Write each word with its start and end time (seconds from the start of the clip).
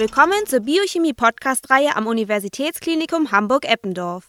willkommen 0.00 0.46
zur 0.46 0.60
Biochemie-Podcast-Reihe 0.60 1.94
am 1.94 2.06
Universitätsklinikum 2.06 3.32
Hamburg-Eppendorf. 3.32 4.24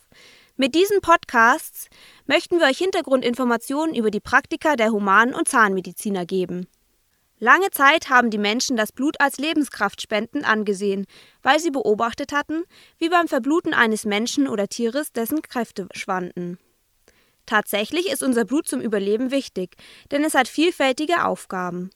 Mit 0.57 0.75
diesen 0.75 1.00
Podcasts 1.00 1.88
möchten 2.25 2.59
wir 2.59 2.66
euch 2.66 2.77
Hintergrundinformationen 2.77 3.95
über 3.95 4.12
die 4.12 4.20
Praktika 4.20 4.76
der 4.76 4.91
Human- 4.91 5.34
und 5.34 5.48
Zahnmediziner 5.48 6.26
geben. 6.26 6.68
Lange 7.39 7.70
Zeit 7.71 8.09
haben 8.09 8.31
die 8.31 8.38
Menschen 8.38 8.76
das 8.76 8.91
Blut 8.91 9.21
als 9.21 9.38
Lebenskraftspenden 9.38 10.44
angesehen, 10.44 11.05
weil 11.41 11.57
sie 11.62 11.72
beobachtet 11.72 12.34
hatten, 12.34 12.63
wie 12.98 13.08
beim 13.08 13.30
Verbluten 13.30 13.73
eines 13.73 14.03
Menschen 14.03 14.49
oder 14.49 14.67
Tieres 14.67 15.13
dessen 15.13 15.41
Kräfte 15.41 15.88
schwanden. 15.94 16.59
Tatsächlich 17.45 18.12
ist 18.12 18.23
unser 18.23 18.44
Blut 18.44 18.67
zum 18.67 18.81
Überleben 18.81 19.31
wichtig, 19.31 19.77
denn 20.12 20.26
es 20.26 20.35
hat 20.35 20.49
vielfältige 20.49 21.23
Aufgaben. 21.23 21.91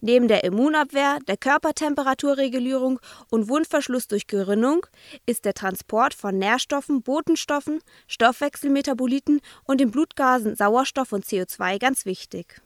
Neben 0.00 0.28
der 0.28 0.44
Immunabwehr, 0.44 1.18
der 1.26 1.36
Körpertemperaturregulierung 1.36 3.00
und 3.30 3.48
Wundverschluss 3.48 4.06
durch 4.06 4.28
Gerinnung 4.28 4.86
ist 5.26 5.44
der 5.44 5.54
Transport 5.54 6.14
von 6.14 6.38
Nährstoffen, 6.38 7.02
Botenstoffen, 7.02 7.80
Stoffwechselmetaboliten 8.06 9.40
und 9.64 9.80
den 9.80 9.90
Blutgasen 9.90 10.54
Sauerstoff 10.54 11.12
und 11.12 11.24
CO2 11.24 11.80
ganz 11.80 12.04
wichtig. 12.04 12.60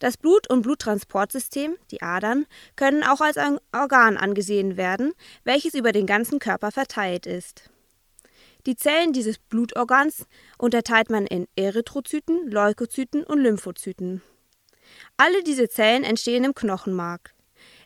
Das 0.00 0.16
Blut- 0.16 0.48
und 0.48 0.62
Bluttransportsystem, 0.62 1.76
die 1.90 2.02
Adern, 2.02 2.46
können 2.76 3.02
auch 3.02 3.20
als 3.20 3.36
ein 3.36 3.58
Organ 3.72 4.16
angesehen 4.16 4.76
werden, 4.76 5.12
welches 5.44 5.74
über 5.74 5.92
den 5.92 6.06
ganzen 6.06 6.38
Körper 6.38 6.70
verteilt 6.70 7.26
ist. 7.26 7.70
Die 8.66 8.76
Zellen 8.76 9.12
dieses 9.12 9.38
Blutorgans 9.38 10.26
unterteilt 10.58 11.10
man 11.10 11.26
in 11.26 11.48
Erythrozyten, 11.56 12.50
Leukozyten 12.50 13.24
und 13.24 13.40
Lymphozyten. 13.40 14.22
Alle 15.16 15.42
diese 15.42 15.68
Zellen 15.68 16.04
entstehen 16.04 16.44
im 16.44 16.54
Knochenmark. 16.54 17.34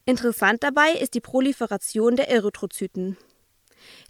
Interessant 0.05 0.63
dabei 0.63 0.93
ist 0.93 1.15
die 1.15 1.21
Proliferation 1.21 2.17
der 2.17 2.29
Erythrozyten. 2.29 3.17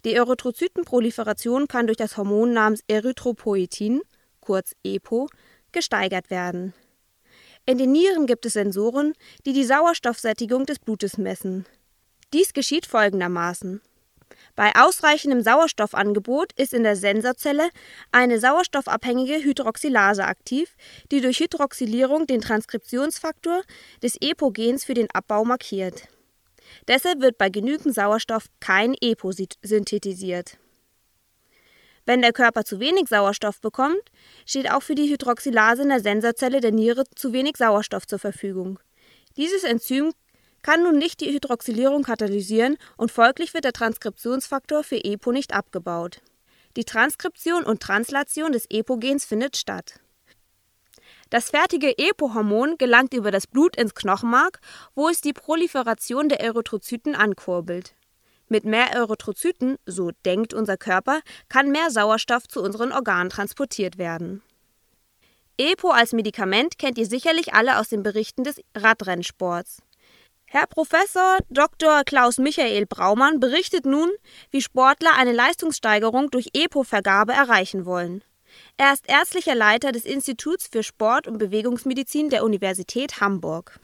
Die 0.05 0.15
Erythrozytenproliferation 0.15 1.69
kann 1.69 1.87
durch 1.87 1.99
das 1.99 2.17
Hormon 2.17 2.53
namens 2.53 2.83
Erythropoietin, 2.89 4.03
kurz 4.41 4.75
EPO, 4.85 5.29
gesteigert 5.73 6.31
werden. 6.31 6.75
In 7.65 7.79
den 7.79 7.93
Nieren 7.93 8.27
gibt 8.27 8.45
es 8.45 8.55
Sensoren, 8.55 9.15
die 9.47 9.53
die 9.53 9.65
Sauerstoffsättigung 9.65 10.67
des 10.67 10.79
Blutes 10.79 11.17
messen. 11.17 11.65
Dies 12.33 12.53
geschieht 12.53 12.87
folgendermaßen. 12.87 13.81
Bei 14.55 14.73
ausreichendem 14.75 15.41
Sauerstoffangebot 15.41 16.53
ist 16.59 16.75
in 16.75 16.83
der 16.83 16.97
Sensorzelle 16.97 17.71
eine 18.11 18.39
sauerstoffabhängige 18.39 19.43
Hydroxylase 19.43 20.25
aktiv, 20.25 20.77
die 21.11 21.23
durch 21.23 21.41
Hydroxylierung 21.41 22.27
den 22.27 22.43
Transkriptionsfaktor 22.43 23.63
des 24.03 24.17
EPO-Gens 24.21 24.85
für 24.85 24.95
den 24.95 25.09
Abbau 25.13 25.45
markiert. 25.45 26.09
Deshalb 26.87 27.21
wird 27.21 27.39
bei 27.39 27.49
genügend 27.49 27.95
Sauerstoff 27.95 28.47
kein 28.61 28.95
EPO 29.01 29.33
synthetisiert. 29.63 30.59
Wenn 32.05 32.21
der 32.21 32.33
Körper 32.33 32.65
zu 32.65 32.81
wenig 32.81 33.09
Sauerstoff 33.09 33.61
bekommt, 33.61 34.03
steht 34.45 34.71
auch 34.71 34.83
für 34.83 34.97
die 34.97 35.09
Hydroxylase 35.09 35.83
in 35.83 35.89
der 35.89 36.01
Sensorzelle 36.01 36.61
der 36.61 36.73
Niere 36.73 37.05
zu 37.15 37.33
wenig 37.33 37.57
Sauerstoff 37.57 38.07
zur 38.07 38.19
Verfügung. 38.19 38.81
Dieses 39.37 39.65
Enzym 39.65 40.13
kann 40.63 40.83
nun 40.83 40.99
nicht 40.99 41.21
die 41.21 41.33
Hydroxylierung 41.33 42.03
katalysieren 42.03 42.77
und 42.97 43.11
folglich 43.11 43.55
wird 43.55 43.65
der 43.65 43.73
Transkriptionsfaktor 43.73 44.85
für 44.85 45.05
EPO 45.05 45.33
nicht 45.33 45.55
abgebaut. 45.55 46.21
Die 46.77 46.85
Transkription 46.85 47.65
und 47.65 47.81
Translation 47.81 48.53
des 48.53 48.67
EPO-Gens 48.71 49.25
findet 49.25 49.57
statt. 49.57 50.01
Das 51.29 51.51
fertige 51.51 51.97
EPO-Hormon 51.99 52.77
gelangt 52.79 53.15
über 53.15 53.31
das 53.31 53.47
Blut 53.47 53.77
ins 53.77 53.95
Knochenmark, 53.95 54.61
wo 54.95 55.09
es 55.09 55.21
die 55.21 55.33
Proliferation 55.33 56.29
der 56.29 56.41
Erythrozyten 56.41 57.15
ankurbelt. 57.15 57.95
Mit 58.49 58.65
mehr 58.65 58.93
Erythrozyten, 58.93 59.77
so 59.87 60.11
denkt 60.27 60.53
unser 60.53 60.77
Körper, 60.77 61.21
kann 61.49 61.71
mehr 61.71 61.91
Sauerstoff 61.91 62.47
zu 62.49 62.63
unseren 62.63 62.93
Organen 62.93 63.31
transportiert 63.31 63.97
werden. 63.97 64.43
EPO 65.57 65.91
als 65.91 66.13
Medikament 66.13 66.79
kennt 66.79 66.99
ihr 66.99 67.07
sicherlich 67.07 67.55
alle 67.55 67.79
aus 67.79 67.89
den 67.89 68.03
Berichten 68.03 68.45
des 68.45 68.61
Radrennsports. 68.75 69.83
Herr 70.55 70.67
Professor 70.67 71.39
Dr. 71.49 72.03
Klaus 72.05 72.37
Michael 72.37 72.85
Braumann 72.85 73.41
berichtet 73.41 73.87
nun, 73.87 74.11
wie 74.51 74.61
Sportler 74.61 75.13
eine 75.17 75.33
Leistungssteigerung 75.33 76.31
durch 76.31 76.51
EPO-Vergabe 76.53 77.33
erreichen 77.33 77.87
wollen. 77.87 78.23
Er 78.77 78.93
ist 78.93 79.09
ärztlicher 79.09 79.55
Leiter 79.55 79.93
des 79.93 80.05
Instituts 80.05 80.69
für 80.71 80.83
Sport- 80.83 81.27
und 81.27 81.39
Bewegungsmedizin 81.39 82.29
der 82.29 82.45
Universität 82.45 83.23
Hamburg. 83.23 83.81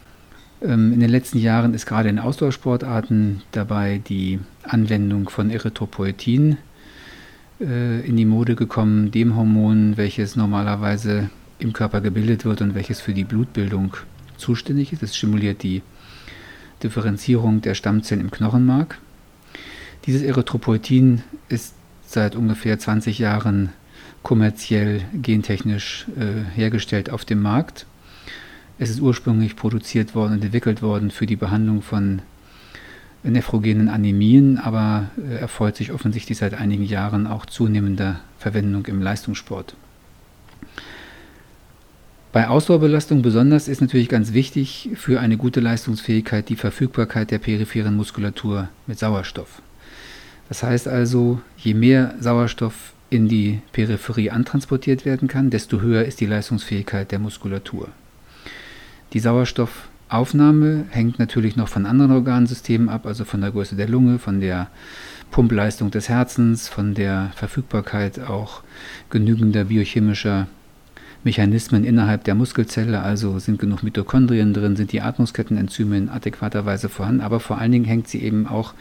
Ähm, 0.60 0.92
in 0.92 1.00
den 1.00 1.08
letzten 1.08 1.38
Jahren 1.38 1.72
ist 1.72 1.86
gerade 1.86 2.10
in 2.10 2.18
Ausdauersportarten 2.18 3.40
dabei 3.52 4.02
die 4.06 4.38
Anwendung 4.62 5.30
von 5.30 5.48
Erythropoietin 5.48 6.58
äh, 7.62 8.06
in 8.06 8.18
die 8.18 8.26
Mode 8.26 8.56
gekommen, 8.56 9.10
dem 9.10 9.36
Hormon, 9.36 9.96
welches 9.96 10.36
normalerweise 10.36 11.30
im 11.60 11.72
Körper 11.72 12.02
gebildet 12.02 12.44
wird 12.44 12.60
und 12.60 12.74
welches 12.74 13.00
für 13.00 13.14
die 13.14 13.24
Blutbildung 13.24 13.96
zuständig 14.36 14.92
ist. 14.92 15.02
Es 15.02 15.16
stimuliert 15.16 15.62
die 15.62 15.80
Differenzierung 16.82 17.60
der 17.60 17.74
Stammzellen 17.74 18.22
im 18.22 18.30
Knochenmark. 18.30 18.98
Dieses 20.06 20.22
Erythropoietin 20.22 21.22
ist 21.48 21.74
seit 22.06 22.36
ungefähr 22.36 22.78
20 22.78 23.18
Jahren 23.18 23.70
kommerziell 24.22 25.02
gentechnisch 25.14 26.06
äh, 26.18 26.56
hergestellt 26.56 27.10
auf 27.10 27.24
dem 27.24 27.42
Markt. 27.42 27.86
Es 28.78 28.90
ist 28.90 29.00
ursprünglich 29.00 29.56
produziert 29.56 30.14
worden 30.14 30.34
und 30.34 30.44
entwickelt 30.44 30.82
worden 30.82 31.10
für 31.10 31.26
die 31.26 31.36
Behandlung 31.36 31.82
von 31.82 32.22
nephrogenen 33.22 33.88
Anämien, 33.88 34.58
aber 34.58 35.10
äh, 35.18 35.36
erfreut 35.36 35.76
sich 35.76 35.92
offensichtlich 35.92 36.38
seit 36.38 36.54
einigen 36.54 36.84
Jahren 36.84 37.26
auch 37.26 37.46
zunehmender 37.46 38.20
Verwendung 38.38 38.86
im 38.86 39.02
Leistungssport. 39.02 39.74
Bei 42.30 42.48
Ausdauerbelastung 42.48 43.22
besonders 43.22 43.68
ist 43.68 43.80
natürlich 43.80 44.10
ganz 44.10 44.34
wichtig 44.34 44.90
für 44.94 45.18
eine 45.18 45.38
gute 45.38 45.60
Leistungsfähigkeit 45.60 46.50
die 46.50 46.56
Verfügbarkeit 46.56 47.30
der 47.30 47.38
peripheren 47.38 47.96
Muskulatur 47.96 48.68
mit 48.86 48.98
Sauerstoff. 48.98 49.62
Das 50.50 50.62
heißt 50.62 50.88
also, 50.88 51.40
je 51.56 51.72
mehr 51.72 52.14
Sauerstoff 52.20 52.92
in 53.08 53.28
die 53.28 53.60
Peripherie 53.72 54.30
antransportiert 54.30 55.06
werden 55.06 55.26
kann, 55.26 55.48
desto 55.48 55.80
höher 55.80 56.04
ist 56.04 56.20
die 56.20 56.26
Leistungsfähigkeit 56.26 57.10
der 57.12 57.18
Muskulatur. 57.18 57.88
Die 59.14 59.20
Sauerstoffaufnahme 59.20 60.84
hängt 60.90 61.18
natürlich 61.18 61.56
noch 61.56 61.68
von 61.68 61.86
anderen 61.86 62.12
Organsystemen 62.12 62.90
ab, 62.90 63.06
also 63.06 63.24
von 63.24 63.40
der 63.40 63.52
Größe 63.52 63.74
der 63.74 63.88
Lunge, 63.88 64.18
von 64.18 64.40
der 64.40 64.68
Pumpleistung 65.30 65.90
des 65.90 66.10
Herzens, 66.10 66.68
von 66.68 66.92
der 66.92 67.32
Verfügbarkeit 67.34 68.20
auch 68.20 68.62
genügender 69.08 69.64
biochemischer 69.64 70.46
Mechanismen 71.24 71.84
innerhalb 71.84 72.24
der 72.24 72.34
Muskelzelle, 72.34 73.00
also 73.00 73.38
sind 73.38 73.58
genug 73.58 73.82
Mitochondrien 73.82 74.54
drin, 74.54 74.76
sind 74.76 74.92
die 74.92 75.00
Atmungskettenenzyme 75.00 75.96
in 75.96 76.08
adäquater 76.08 76.64
Weise 76.64 76.88
vorhanden, 76.88 77.22
aber 77.22 77.40
vor 77.40 77.58
allen 77.58 77.72
Dingen 77.72 77.84
hängt 77.84 78.08
sie 78.08 78.22
eben 78.22 78.46
auch 78.46 78.74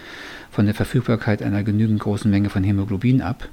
von 0.52 0.66
der 0.66 0.76
Verfügbarkeit 0.76 1.42
einer 1.42 1.64
genügend 1.64 2.00
großen 2.00 2.30
Menge 2.30 2.50
von 2.50 2.64
Hämoglobin 2.64 3.22
ab. 3.22 3.50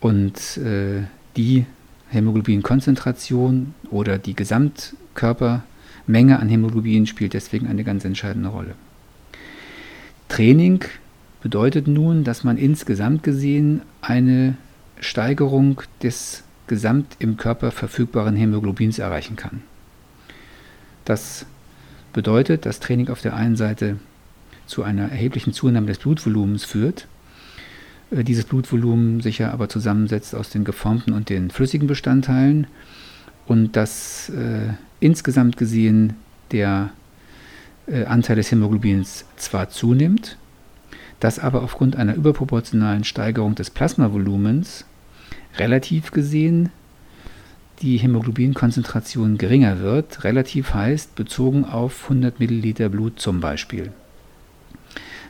Und 0.00 0.58
äh, 0.58 1.02
die 1.36 1.66
Hämoglobinkonzentration 2.10 3.74
oder 3.90 4.18
die 4.18 4.34
Gesamtkörpermenge 4.34 6.38
an 6.38 6.48
Hämoglobin 6.48 7.06
spielt 7.06 7.34
deswegen 7.34 7.66
eine 7.66 7.84
ganz 7.84 8.04
entscheidende 8.04 8.48
Rolle. 8.48 8.74
Training 10.28 10.84
bedeutet 11.42 11.88
nun, 11.88 12.24
dass 12.24 12.42
man 12.42 12.56
insgesamt 12.56 13.22
gesehen 13.22 13.82
eine 14.00 14.56
Steigerung 15.00 15.82
des 16.02 16.42
gesamt 16.66 17.16
im 17.18 17.36
Körper 17.36 17.70
verfügbaren 17.70 18.36
Hämoglobins 18.36 18.98
erreichen 18.98 19.36
kann. 19.36 19.62
Das 21.04 21.46
bedeutet, 22.12 22.66
dass 22.66 22.80
Training 22.80 23.08
auf 23.08 23.20
der 23.20 23.36
einen 23.36 23.56
Seite 23.56 23.98
zu 24.66 24.82
einer 24.82 25.10
erheblichen 25.10 25.52
Zunahme 25.52 25.86
des 25.86 25.98
Blutvolumens 25.98 26.64
führt, 26.64 27.06
äh, 28.10 28.24
dieses 28.24 28.44
Blutvolumen 28.44 29.20
sich 29.20 29.38
ja 29.38 29.52
aber 29.52 29.68
zusammensetzt 29.68 30.34
aus 30.34 30.50
den 30.50 30.64
geformten 30.64 31.12
und 31.12 31.28
den 31.28 31.50
flüssigen 31.50 31.86
Bestandteilen 31.86 32.66
und 33.46 33.76
dass 33.76 34.30
äh, 34.30 34.72
insgesamt 35.00 35.56
gesehen 35.56 36.14
der 36.52 36.90
äh, 37.86 38.04
Anteil 38.04 38.36
des 38.36 38.50
Hämoglobins 38.50 39.24
zwar 39.36 39.68
zunimmt, 39.68 40.38
dass 41.20 41.38
aber 41.38 41.62
aufgrund 41.62 41.96
einer 41.96 42.14
überproportionalen 42.14 43.04
Steigerung 43.04 43.54
des 43.54 43.70
Plasmavolumens 43.70 44.85
relativ 45.58 46.10
gesehen 46.10 46.70
die 47.82 47.98
Hämoglobinkonzentration 47.98 49.38
geringer 49.38 49.80
wird. 49.80 50.24
Relativ 50.24 50.74
heißt 50.74 51.14
bezogen 51.14 51.64
auf 51.64 52.04
100 52.04 52.40
Milliliter 52.40 52.88
Blut 52.88 53.20
zum 53.20 53.40
Beispiel. 53.40 53.92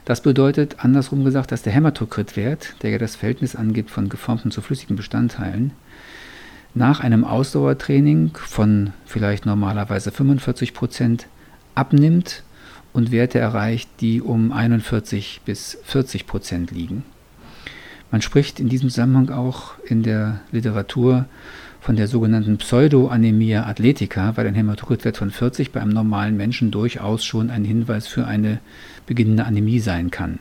Das 0.04 0.20
bedeutet, 0.20 0.84
andersrum 0.84 1.24
gesagt, 1.24 1.50
dass 1.50 1.62
der 1.62 1.72
Hämatokritwert, 1.72 2.76
der 2.82 2.90
ja 2.90 2.98
das 2.98 3.16
Verhältnis 3.16 3.56
angibt 3.56 3.90
von 3.90 4.08
geformten 4.08 4.52
zu 4.52 4.60
flüssigen 4.60 4.94
Bestandteilen, 4.94 5.72
nach 6.74 7.00
einem 7.00 7.24
Ausdauertraining 7.24 8.36
von 8.36 8.92
vielleicht 9.04 9.46
normalerweise 9.46 10.12
45 10.12 10.74
Prozent 10.74 11.26
abnimmt 11.74 12.44
und 12.92 13.10
Werte 13.10 13.40
erreicht, 13.40 13.88
die 14.00 14.22
um 14.22 14.52
41 14.52 15.40
bis 15.44 15.78
40 15.82 16.26
Prozent 16.26 16.70
liegen. 16.70 17.02
Man 18.10 18.22
spricht 18.22 18.60
in 18.60 18.68
diesem 18.68 18.88
Zusammenhang 18.88 19.30
auch 19.30 19.72
in 19.84 20.02
der 20.02 20.40
Literatur 20.52 21.26
von 21.80 21.96
der 21.96 22.08
sogenannten 22.08 22.58
Pseudoanemia 22.58 23.66
athletica, 23.66 24.36
weil 24.36 24.46
ein 24.46 24.54
Hämatokritwert 24.54 25.16
von 25.16 25.30
40 25.30 25.72
bei 25.72 25.80
einem 25.80 25.92
normalen 25.92 26.36
Menschen 26.36 26.70
durchaus 26.70 27.24
schon 27.24 27.50
ein 27.50 27.64
Hinweis 27.64 28.06
für 28.06 28.26
eine 28.26 28.58
beginnende 29.06 29.44
Anämie 29.44 29.80
sein 29.80 30.10
kann. 30.10 30.38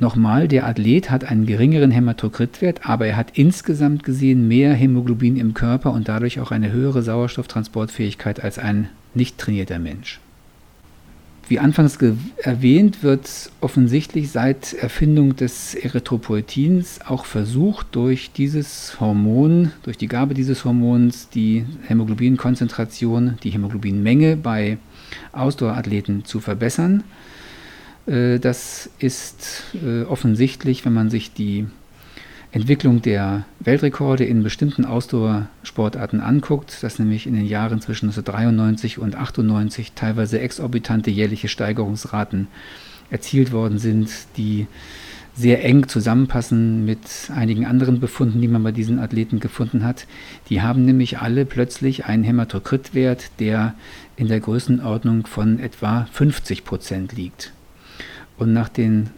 Nochmal, 0.00 0.46
der 0.46 0.66
Athlet 0.66 1.10
hat 1.10 1.24
einen 1.24 1.46
geringeren 1.46 1.90
Hämatokritwert, 1.90 2.88
aber 2.88 3.06
er 3.06 3.16
hat 3.16 3.36
insgesamt 3.36 4.04
gesehen 4.04 4.46
mehr 4.46 4.72
Hämoglobin 4.72 5.36
im 5.36 5.54
Körper 5.54 5.92
und 5.92 6.08
dadurch 6.08 6.38
auch 6.38 6.52
eine 6.52 6.70
höhere 6.70 7.02
Sauerstofftransportfähigkeit 7.02 8.44
als 8.44 8.58
ein 8.58 8.90
nicht 9.14 9.38
trainierter 9.38 9.78
Mensch. 9.78 10.20
Wie 11.48 11.58
anfangs 11.58 11.98
erwähnt, 12.42 13.02
wird 13.02 13.50
offensichtlich 13.62 14.30
seit 14.30 14.74
Erfindung 14.74 15.34
des 15.34 15.74
Erythropoietins 15.74 17.00
auch 17.06 17.24
versucht, 17.24 17.86
durch 17.92 18.32
dieses 18.32 19.00
Hormon, 19.00 19.72
durch 19.82 19.96
die 19.96 20.08
Gabe 20.08 20.34
dieses 20.34 20.66
Hormons, 20.66 21.30
die 21.30 21.64
Hämoglobinkonzentration, 21.86 23.38
die 23.42 23.48
Hämoglobinmenge 23.48 24.36
bei 24.36 24.76
Ausdauerathleten 25.32 26.26
zu 26.26 26.40
verbessern. 26.40 27.02
Äh, 28.06 28.38
das 28.38 28.90
ist 28.98 29.64
äh, 29.82 30.02
offensichtlich, 30.02 30.84
wenn 30.84 30.92
man 30.92 31.08
sich 31.08 31.32
die 31.32 31.66
Entwicklung 32.50 33.02
der 33.02 33.44
Weltrekorde 33.60 34.24
in 34.24 34.42
bestimmten 34.42 34.86
Ausdauersportarten 34.86 36.20
anguckt, 36.20 36.82
dass 36.82 36.98
nämlich 36.98 37.26
in 37.26 37.34
den 37.34 37.44
Jahren 37.44 37.80
zwischen 37.82 38.06
1993 38.06 38.98
und 38.98 39.14
1998 39.14 39.92
teilweise 39.92 40.40
exorbitante 40.40 41.10
jährliche 41.10 41.48
Steigerungsraten 41.48 42.48
erzielt 43.10 43.52
worden 43.52 43.78
sind, 43.78 44.10
die 44.38 44.66
sehr 45.34 45.64
eng 45.64 45.86
zusammenpassen 45.88 46.84
mit 46.84 46.98
einigen 47.32 47.64
anderen 47.64 48.00
Befunden, 48.00 48.40
die 48.40 48.48
man 48.48 48.62
bei 48.64 48.72
diesen 48.72 48.98
Athleten 48.98 49.38
gefunden 49.38 49.84
hat. 49.84 50.06
Die 50.48 50.62
haben 50.62 50.84
nämlich 50.84 51.18
alle 51.18 51.44
plötzlich 51.44 52.06
einen 52.06 52.24
Hämatokritwert, 52.24 53.30
der 53.38 53.74
in 54.16 54.26
der 54.26 54.40
Größenordnung 54.40 55.26
von 55.26 55.60
etwa 55.60 56.08
50 56.12 56.64
Prozent 56.64 57.12
liegt. 57.12 57.52
Und 58.36 58.52
nach 58.52 58.68
den 58.68 59.10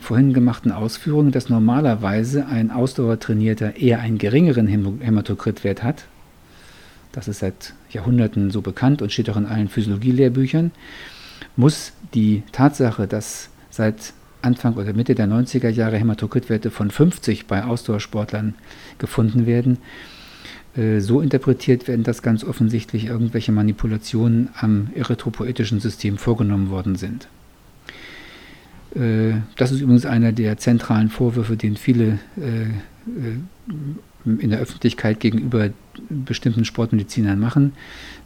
vorhin 0.00 0.32
gemachten 0.32 0.72
Ausführungen, 0.72 1.30
dass 1.30 1.48
normalerweise 1.48 2.46
ein 2.46 2.70
Ausdauertrainierter 2.70 3.76
eher 3.76 4.00
einen 4.00 4.18
geringeren 4.18 4.66
Hämatokritwert 4.66 5.84
hat. 5.84 6.04
Das 7.12 7.28
ist 7.28 7.38
seit 7.38 7.74
Jahrhunderten 7.90 8.50
so 8.50 8.60
bekannt 8.60 9.02
und 9.02 9.12
steht 9.12 9.30
auch 9.30 9.36
in 9.36 9.46
allen 9.46 9.68
Physiologielehrbüchern. 9.68 10.72
Muss 11.56 11.92
die 12.12 12.42
Tatsache, 12.50 13.06
dass 13.06 13.50
seit 13.70 14.12
Anfang 14.42 14.74
oder 14.74 14.92
Mitte 14.92 15.14
der 15.14 15.28
90er 15.28 15.68
Jahre 15.68 15.96
Hämatokritwerte 15.96 16.70
von 16.70 16.90
50 16.90 17.46
bei 17.46 17.64
Ausdauersportlern 17.64 18.54
gefunden 18.98 19.46
werden, 19.46 19.78
äh, 20.76 21.00
so 21.00 21.20
interpretiert 21.20 21.86
werden, 21.86 22.02
dass 22.02 22.22
ganz 22.22 22.42
offensichtlich 22.44 23.06
irgendwelche 23.06 23.52
Manipulationen 23.52 24.48
am 24.58 24.90
erythropoetischen 24.94 25.80
System 25.80 26.18
vorgenommen 26.18 26.70
worden 26.70 26.96
sind. 26.96 27.28
Äh, 28.94 29.40
das 29.56 29.72
ist 29.72 29.80
übrigens 29.80 30.06
einer 30.06 30.32
der 30.32 30.56
zentralen 30.56 31.08
Vorwürfe, 31.08 31.56
den 31.56 31.76
viele 31.76 32.18
äh, 32.36 32.62
äh, 32.62 33.38
in 34.24 34.50
der 34.50 34.58
Öffentlichkeit 34.58 35.20
gegenüber 35.20 35.70
bestimmten 36.08 36.64
Sportmedizinern 36.64 37.38
machen, 37.38 37.72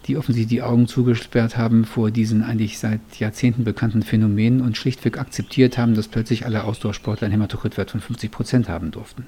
die 0.06 0.17
offensichtlich 0.17 0.49
die 0.49 0.62
Augen 0.62 0.88
zugesperrt 0.88 1.56
haben 1.56 1.85
vor 1.85 2.11
diesen 2.11 2.43
eigentlich 2.43 2.79
seit 2.79 3.00
Jahrzehnten 3.19 3.62
bekannten 3.62 4.03
Phänomenen 4.03 4.62
und 4.62 4.76
schlichtweg 4.76 5.19
akzeptiert 5.19 5.79
haben, 5.79 5.94
dass 5.94 6.09
plötzlich 6.09 6.44
alle 6.44 6.64
Ausdauersportler 6.64 7.26
einen 7.26 7.32
Hämatokritwert 7.32 7.93
von 7.93 8.00
50 8.00 8.31
Prozent 8.31 8.69
haben 8.69 8.91
durften. 8.91 9.26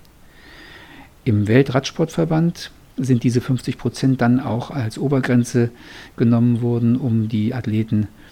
Im 1.25 1.47
Weltradsportverband 1.47 2.73
sind 2.97 3.23
diese 3.23 3.41
50 3.41 3.79
Prozent 3.79 4.21
dann 4.21 4.41
auch 4.41 4.71
als 4.71 4.99
Obergrenze 4.99 5.71
genommen 6.17 6.61
worden, 6.61 6.97
um 6.97 7.29
die 7.29 7.55
Athleten 7.55 8.03
zu 8.03 8.24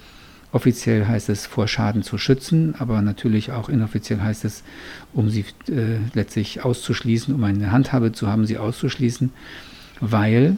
Offiziell 0.53 1.07
heißt 1.07 1.29
es, 1.29 1.47
vor 1.47 1.67
Schaden 1.67 2.03
zu 2.03 2.19
schützen, 2.19 2.75
aber 2.77 3.01
natürlich 3.01 3.51
auch 3.51 3.69
inoffiziell 3.69 4.21
heißt 4.21 4.45
es, 4.45 4.63
um 5.11 5.31
sie 5.31 5.45
äh, 5.67 5.97
letztlich 6.13 6.63
auszuschließen, 6.63 7.33
um 7.33 7.43
eine 7.43 7.71
Handhabe 7.71 8.11
zu 8.11 8.27
haben, 8.27 8.45
sie 8.45 8.59
auszuschließen, 8.59 9.31
weil 9.99 10.57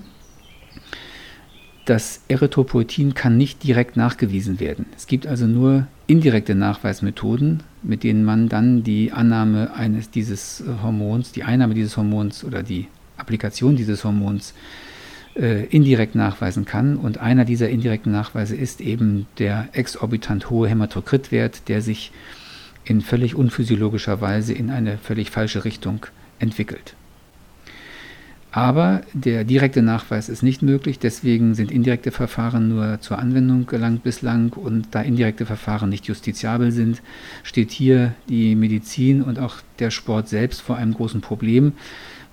das 1.86 2.24
Erythropoetin 2.28 3.14
kann 3.14 3.38
nicht 3.38 3.64
direkt 3.64 3.96
nachgewiesen 3.96 4.60
werden. 4.60 4.86
Es 4.98 5.08
gibt 5.08 5.28
also 5.28 5.48
nur 5.48 5.88
indirekte 6.08 6.56
Nachweismethoden, 6.56 7.64
mit 7.82 8.04
denen 8.04 8.26
man 8.26 8.50
dann 8.50 8.84
die 8.84 9.14
Annahme 9.14 9.76
eines 9.76 10.10
dieses 10.10 10.62
Hormons, 10.84 11.32
die 11.32 11.44
Einnahme 11.44 11.74
dieses 11.74 11.96
Hormons 11.96 12.44
oder 12.44 12.64
die 12.64 12.90
Applikation 13.16 13.78
dieses 13.78 14.04
Hormons 14.04 14.52
äh, 14.52 14.95
indirekt 15.36 16.16
nachweisen 16.16 16.66
kann. 16.66 16.96
Und 16.96 17.18
einer 17.18 17.44
dieser 17.46 17.70
indirekten 17.70 18.12
Nachweise 18.12 18.56
ist 18.56 18.80
eben 18.80 19.28
der 19.38 19.68
exorbitant 19.74 20.50
hohe 20.50 20.70
Hämatokritwert, 20.70 21.68
der 21.68 21.82
sich 21.82 22.12
in 22.86 23.02
völlig 23.02 23.36
unphysiologischer 23.36 24.22
Weise 24.22 24.54
in 24.54 24.70
eine 24.70 24.98
völlig 24.98 25.32
falsche 25.32 25.66
Richtung 25.66 26.06
entwickelt. 26.40 26.96
Aber 28.56 29.02
der 29.12 29.44
direkte 29.44 29.82
Nachweis 29.82 30.30
ist 30.30 30.42
nicht 30.42 30.62
möglich, 30.62 30.98
deswegen 30.98 31.56
sind 31.56 31.72
indirekte 31.72 32.12
Verfahren 32.12 32.70
nur 32.70 33.02
zur 33.02 33.20
Anwendung 33.20 33.66
gelangt 33.66 34.04
bislang 34.04 34.54
und 34.54 34.88
da 34.92 35.02
indirekte 35.02 35.46
Verfahren 35.46 35.90
nicht 35.90 36.06
justiziabel 36.06 36.72
sind, 36.72 37.02
steht 37.44 37.72
hier 37.72 38.14
die 38.30 38.56
Medizin 38.56 39.22
und 39.24 39.40
auch 39.40 39.58
der 39.80 39.92
Sport 39.92 40.30
selbst 40.30 40.62
vor 40.62 40.78
einem 40.78 40.94
großen 40.94 41.20
Problem. 41.20 41.74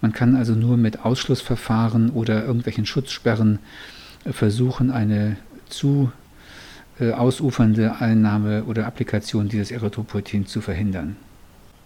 Man 0.02 0.12
kann 0.12 0.37
also 0.37 0.54
nur 0.54 0.76
mit 0.76 1.04
Ausschlussverfahren 1.04 2.10
oder 2.10 2.44
irgendwelchen 2.44 2.84
Schutzsperren 2.84 3.60
äh, 4.25 4.32
versuchen, 4.32 4.90
eine 4.90 5.38
zu 5.69 6.12
äh, 7.00 7.12
ausufernde 7.12 7.96
Einnahme 8.00 8.64
oder 8.64 8.87
Applikation 8.87 9.49
dieses 9.49 9.71
Erythropoetins 9.71 10.50
zu 10.50 10.61
verhindern. 10.61 11.16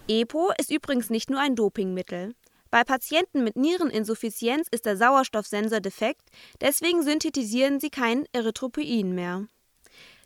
EPO 0.07 0.51
ist 0.59 0.71
übrigens 0.71 1.09
nicht 1.09 1.29
nur 1.29 1.39
ein 1.39 1.55
Dopingmittel. 1.55 2.33
Bei 2.71 2.83
Patienten 2.83 3.43
mit 3.43 3.55
Niereninsuffizienz 3.55 4.67
ist 4.71 4.85
der 4.85 4.97
Sauerstoffsensor 4.97 5.79
defekt, 5.79 6.23
deswegen 6.59 7.03
synthetisieren 7.03 7.79
sie 7.79 7.89
kein 7.89 8.25
Erythropoin 8.33 9.13
mehr. 9.13 9.45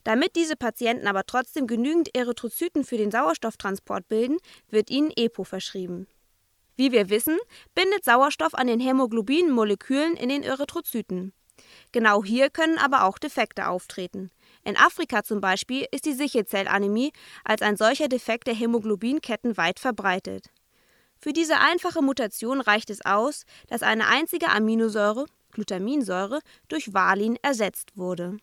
Damit 0.03 0.36
diese 0.36 0.55
Patienten 0.55 1.07
aber 1.07 1.25
trotzdem 1.25 1.67
genügend 1.67 2.15
Erythrozyten 2.15 2.83
für 2.83 2.98
den 2.98 3.12
Sauerstofftransport 3.12 4.07
bilden, 4.07 4.38
wird 4.69 4.89
ihnen 4.89 5.12
EPO 5.15 5.43
verschrieben. 5.43 6.07
Wie 6.81 6.91
wir 6.91 7.11
wissen, 7.11 7.38
bindet 7.75 8.03
Sauerstoff 8.03 8.55
an 8.55 8.65
den 8.65 8.79
Hämoglobinmolekülen 8.79 10.15
in 10.15 10.29
den 10.29 10.41
Erythrozyten. 10.41 11.31
Genau 11.91 12.23
hier 12.23 12.50
können 12.50 12.79
aber 12.79 13.03
auch 13.03 13.19
Defekte 13.19 13.67
auftreten. 13.67 14.31
In 14.63 14.75
Afrika 14.75 15.21
zum 15.21 15.41
Beispiel 15.41 15.85
ist 15.91 16.07
die 16.07 16.13
Sichelzellanämie 16.13 17.13
als 17.43 17.61
ein 17.61 17.77
solcher 17.77 18.07
Defekt 18.07 18.47
der 18.47 18.55
Hämoglobinketten 18.55 19.57
weit 19.57 19.79
verbreitet. 19.79 20.47
Für 21.19 21.33
diese 21.33 21.59
einfache 21.59 22.01
Mutation 22.01 22.61
reicht 22.61 22.89
es 22.89 23.05
aus, 23.05 23.45
dass 23.67 23.83
eine 23.83 24.07
einzige 24.07 24.50
Aminosäure, 24.50 25.27
Glutaminsäure, 25.51 26.39
durch 26.67 26.95
Valin 26.95 27.38
ersetzt 27.43 27.95
wurde. 27.95 28.38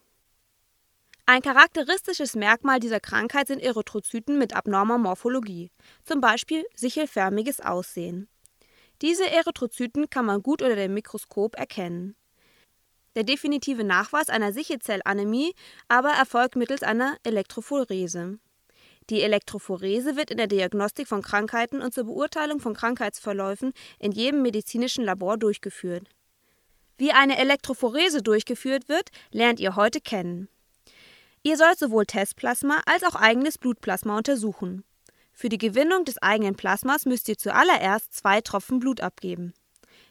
Ein 1.31 1.43
charakteristisches 1.43 2.37
Merkmal 2.37 2.81
dieser 2.81 3.01
Krankheit 3.01 3.49
sind 3.49 3.63
Erythrozyten 3.63 4.39
mit 4.39 4.57
abnormer 4.57 4.97
Morphologie, 4.97 5.71
zum 6.03 6.23
Beispiel 6.23 6.65
sichelförmiges 6.75 7.61
Aussehen. 7.61 8.31
Diese 9.03 9.31
Erythrozyten 9.31 10.09
kann 10.09 10.25
man 10.25 10.43
gut 10.43 10.63
unter 10.63 10.75
dem 10.75 10.95
Mikroskop 10.95 11.55
erkennen. 11.57 12.17
Der 13.15 13.25
definitive 13.25 13.85
Nachweis 13.85 14.31
einer 14.31 14.55
Sichelzellanämie 14.55 15.53
aber 15.87 16.13
erfolgt 16.13 16.57
mittels 16.57 16.83
einer 16.83 17.19
Elektrophorese. 17.25 18.39
Die 19.11 19.21
Elektrophorese 19.21 20.17
wird 20.17 20.31
in 20.31 20.39
der 20.39 20.47
Diagnostik 20.47 21.09
von 21.09 21.21
Krankheiten 21.21 21.83
und 21.83 21.93
zur 21.93 22.05
Beurteilung 22.05 22.59
von 22.59 22.73
Krankheitsverläufen 22.73 23.75
in 23.99 24.13
jedem 24.13 24.41
medizinischen 24.41 25.05
Labor 25.05 25.37
durchgeführt. 25.37 26.09
Wie 26.97 27.13
eine 27.13 27.37
Elektrophorese 27.37 28.23
durchgeführt 28.23 28.89
wird, 28.89 29.11
lernt 29.31 29.61
ihr 29.61 29.77
heute 29.77 30.01
kennen. 30.01 30.49
Ihr 31.49 31.57
sollt 31.57 31.79
sowohl 31.79 32.05
Testplasma 32.05 32.83
als 32.85 33.05
auch 33.05 33.15
eigenes 33.15 33.57
Blutplasma 33.57 34.19
untersuchen. 34.19 34.85
Für 35.33 35.49
die 35.49 35.57
Gewinnung 35.57 36.05
des 36.05 36.21
eigenen 36.21 36.57
Plasmas 36.57 37.07
müsst 37.07 37.27
ihr 37.27 37.39
zuallererst 37.39 38.13
zwei 38.13 38.43
Tropfen 38.43 38.81
Blut 38.81 39.01
abgeben. 39.01 39.55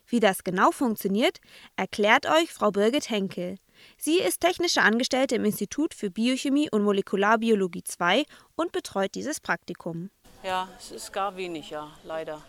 Wie 0.08 0.20
das 0.20 0.44
genau 0.44 0.72
funktioniert, 0.72 1.40
erklärt 1.76 2.26
euch 2.26 2.52
Frau 2.52 2.72
Birgit 2.72 3.12
Henkel. 3.12 3.60
Sie 4.00 4.18
ist 4.18 4.42
technische 4.42 4.82
Angestellte 4.82 5.36
im 5.36 5.46
Institut 5.46 5.94
für 5.94 6.10
Biochemie 6.10 6.72
und 6.72 6.82
Molekularbiologie 6.82 7.84
2 7.84 8.26
und 8.56 8.72
betreut 8.72 9.14
dieses 9.14 9.40
Praktikum. 9.40 10.10
Ja, 10.42 10.68
es 10.80 10.90
ist 10.90 11.14
gar 11.14 11.38
wenig, 11.38 11.70
ja, 11.70 11.92
leider. 12.04 12.42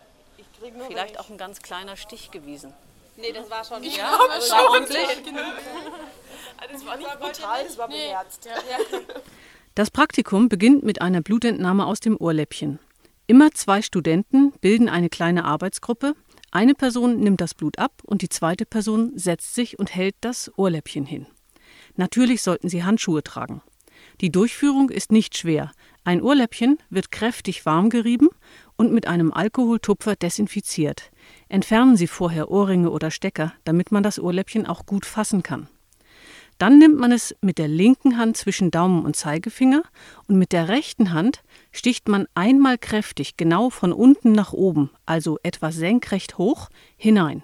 Vielleicht 0.87 1.19
auch 1.19 1.29
ein 1.29 1.37
ganz 1.37 1.61
kleiner 1.61 1.95
Stich 1.95 2.31
gewesen. 2.31 2.73
Nee, 3.19 3.33
das 3.33 3.49
war 3.49 3.63
schon. 3.63 3.83
Ja, 3.83 4.13
aber 4.13 4.35
das 4.35 4.47
schon. 4.47 4.57
war 4.57 4.69
ordentlich. 4.71 5.07
Das 6.71 6.85
war 6.85 6.97
nicht 6.97 7.19
brutal, 7.19 7.63
das 7.65 7.77
war 7.77 7.87
beherzt. 7.87 8.45
Ja. 8.45 8.99
Das 9.75 9.91
Praktikum 9.91 10.49
beginnt 10.49 10.83
mit 10.83 11.01
einer 11.01 11.21
Blutentnahme 11.21 11.85
aus 11.85 11.99
dem 11.99 12.17
Ohrläppchen. 12.17 12.79
Immer 13.27 13.51
zwei 13.51 13.81
Studenten 13.81 14.51
bilden 14.61 14.89
eine 14.89 15.09
kleine 15.09 15.45
Arbeitsgruppe. 15.45 16.15
Eine 16.51 16.73
Person 16.73 17.19
nimmt 17.19 17.41
das 17.41 17.53
Blut 17.53 17.77
ab 17.77 17.93
und 18.03 18.21
die 18.21 18.29
zweite 18.29 18.65
Person 18.65 19.11
setzt 19.15 19.53
sich 19.53 19.79
und 19.79 19.93
hält 19.93 20.15
das 20.21 20.51
Ohrläppchen 20.57 21.05
hin. 21.05 21.27
Natürlich 21.95 22.41
sollten 22.41 22.69
sie 22.69 22.83
Handschuhe 22.83 23.23
tragen. 23.23 23.61
Die 24.21 24.31
Durchführung 24.31 24.89
ist 24.89 25.11
nicht 25.11 25.37
schwer. 25.37 25.71
Ein 26.03 26.21
Ohrläppchen 26.21 26.77
wird 26.89 27.11
kräftig 27.11 27.65
warm 27.65 27.89
gerieben 27.89 28.29
und 28.77 28.91
mit 28.91 29.07
einem 29.07 29.31
Alkoholtupfer 29.31 30.15
desinfiziert. 30.15 31.11
Entfernen 31.49 31.97
Sie 31.97 32.05
vorher 32.05 32.51
Ohrringe 32.51 32.91
oder 32.91 33.09
Stecker, 33.09 33.53
damit 33.63 33.91
man 33.91 34.03
das 34.03 34.19
Ohrläppchen 34.19 34.67
auch 34.67 34.85
gut 34.85 35.05
fassen 35.05 35.41
kann. 35.41 35.67
Dann 36.59 36.77
nimmt 36.77 36.99
man 36.99 37.11
es 37.11 37.35
mit 37.41 37.57
der 37.57 37.67
linken 37.67 38.17
Hand 38.17 38.37
zwischen 38.37 38.69
Daumen 38.69 39.03
und 39.03 39.15
Zeigefinger 39.15 39.81
und 40.27 40.37
mit 40.37 40.51
der 40.51 40.67
rechten 40.67 41.11
Hand 41.11 41.41
sticht 41.71 42.07
man 42.07 42.27
einmal 42.35 42.77
kräftig 42.77 43.35
genau 43.35 43.71
von 43.71 43.93
unten 43.93 44.31
nach 44.31 44.53
oben, 44.53 44.91
also 45.07 45.39
etwas 45.41 45.75
senkrecht 45.75 46.37
hoch, 46.37 46.69
hinein. 46.97 47.43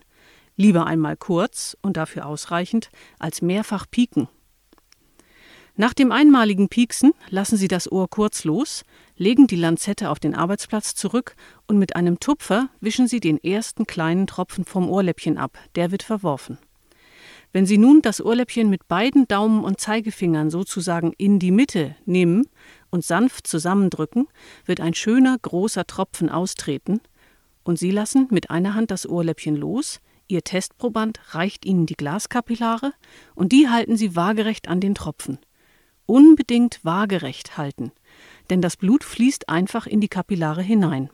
Lieber 0.56 0.86
einmal 0.86 1.18
kurz 1.18 1.76
und 1.82 1.98
dafür 1.98 2.28
ausreichend, 2.28 2.90
als 3.18 3.42
mehrfach 3.42 3.86
pieken. 3.90 4.28
Nach 5.78 5.94
dem 5.94 6.12
einmaligen 6.12 6.70
Pieksen 6.70 7.14
lassen 7.30 7.58
Sie 7.58 7.68
das 7.68 7.92
Ohr 7.92 8.10
kurz 8.10 8.44
los, 8.44 8.84
legen 9.18 9.48
die 9.48 9.56
Lanzette 9.56 10.10
auf 10.10 10.20
den 10.20 10.36
Arbeitsplatz 10.36 10.96
zurück 10.96 11.36
und 11.68 11.78
mit 11.78 11.96
einem 11.96 12.20
Tupfer 12.20 12.70
wischen 12.82 13.08
Sie 13.08 13.20
den 13.20 13.42
ersten 13.44 13.86
kleinen 13.86 14.28
Tropfen 14.28 14.66
vom 14.66 14.90
Ohrläppchen 14.90 15.38
ab, 15.38 15.58
der 15.76 15.92
wird 15.92 16.04
verworfen. 16.04 16.58
Wenn 17.54 17.66
Sie 17.66 17.78
nun 17.78 18.02
das 18.02 18.20
Ohrläppchen 18.20 18.70
mit 18.70 18.88
beiden 18.90 19.28
Daumen 19.28 19.64
und 19.64 19.80
Zeigefingern 19.80 20.50
sozusagen 20.50 21.14
in 21.18 21.40
die 21.40 21.52
Mitte 21.52 21.96
nehmen 22.06 22.48
und 22.90 23.06
sanft 23.06 23.48
zusammendrücken, 23.48 24.28
wird 24.66 24.82
ein 24.82 24.94
schöner 24.94 25.38
großer 25.42 25.88
Tropfen 25.88 26.30
austreten, 26.30 27.00
und 27.64 27.80
Sie 27.80 27.92
lassen 27.92 28.28
mit 28.30 28.52
einer 28.52 28.76
Hand 28.76 28.92
das 28.92 29.08
Ohrläppchen 29.08 29.56
los, 29.56 30.00
Ihr 30.28 30.44
Testproband 30.44 31.20
reicht 31.36 31.66
Ihnen 31.66 31.86
die 31.86 31.96
Glaskapillare 31.96 32.94
und 33.36 33.52
die 33.52 33.70
halten 33.70 33.96
Sie 33.96 34.16
waagerecht 34.16 34.68
an 34.68 34.80
den 34.80 34.96
Tropfen. 34.96 35.38
Unbedingt 36.08 36.80
waagerecht 36.84 37.58
halten, 37.58 37.92
denn 38.50 38.62
das 38.62 38.78
Blut 38.78 39.04
fließt 39.04 39.50
einfach 39.50 39.88
in 39.88 40.02
die 40.02 40.08
Kapillare 40.08 40.62
hinein. 40.62 41.10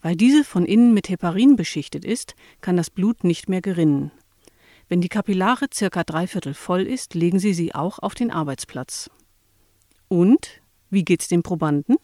Weil 0.00 0.16
diese 0.16 0.44
von 0.44 0.64
innen 0.64 0.94
mit 0.94 1.08
Heparin 1.08 1.56
beschichtet 1.56 2.04
ist, 2.04 2.34
kann 2.60 2.76
das 2.76 2.90
Blut 2.90 3.24
nicht 3.24 3.48
mehr 3.48 3.60
gerinnen. 3.60 4.10
Wenn 4.88 5.00
die 5.00 5.08
Kapillare 5.08 5.66
circa 5.72 6.04
dreiviertel 6.04 6.54
voll 6.54 6.82
ist, 6.82 7.14
legen 7.14 7.38
Sie 7.38 7.54
sie 7.54 7.74
auch 7.74 7.98
auf 7.98 8.14
den 8.14 8.30
Arbeitsplatz. 8.30 9.10
Und 10.08 10.60
wie 10.90 11.04
geht's 11.04 11.28
dem 11.28 11.42
Probanden? 11.42 11.96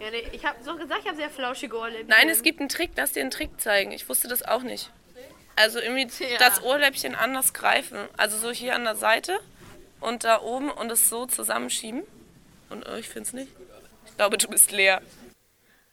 Ja, 0.00 0.10
nee, 0.10 0.24
ich 0.32 0.44
habe 0.44 0.62
so 0.64 0.76
gesagt, 0.76 1.00
ich 1.02 1.06
habe 1.06 1.16
sehr 1.16 1.30
flauschige 1.30 1.76
Ohrläppchen. 1.76 2.08
Nein, 2.08 2.28
es 2.28 2.42
gibt 2.42 2.60
einen 2.60 2.68
Trick, 2.68 2.90
lass 2.96 3.12
dir 3.12 3.20
einen 3.20 3.30
Trick 3.30 3.60
zeigen. 3.60 3.92
Ich 3.92 4.08
wusste 4.08 4.28
das 4.28 4.42
auch 4.42 4.62
nicht. 4.62 4.92
Also 5.56 5.80
irgendwie 5.80 6.08
das 6.38 6.62
Ohrläppchen 6.62 7.16
anders 7.16 7.52
greifen. 7.52 7.98
Also 8.16 8.38
so 8.38 8.50
hier 8.50 8.76
an 8.76 8.84
der 8.84 8.94
Seite 8.94 9.38
und 10.00 10.22
da 10.22 10.40
oben 10.40 10.70
und 10.70 10.90
es 10.90 11.08
so 11.08 11.26
zusammenschieben. 11.26 12.02
Und 12.70 12.86
oh, 12.88 12.96
ich 12.96 13.08
finde 13.08 13.26
es 13.26 13.32
nicht. 13.32 13.48
Glaube, 14.18 14.36
du 14.36 14.48
bist 14.48 14.70
leer. 14.70 15.00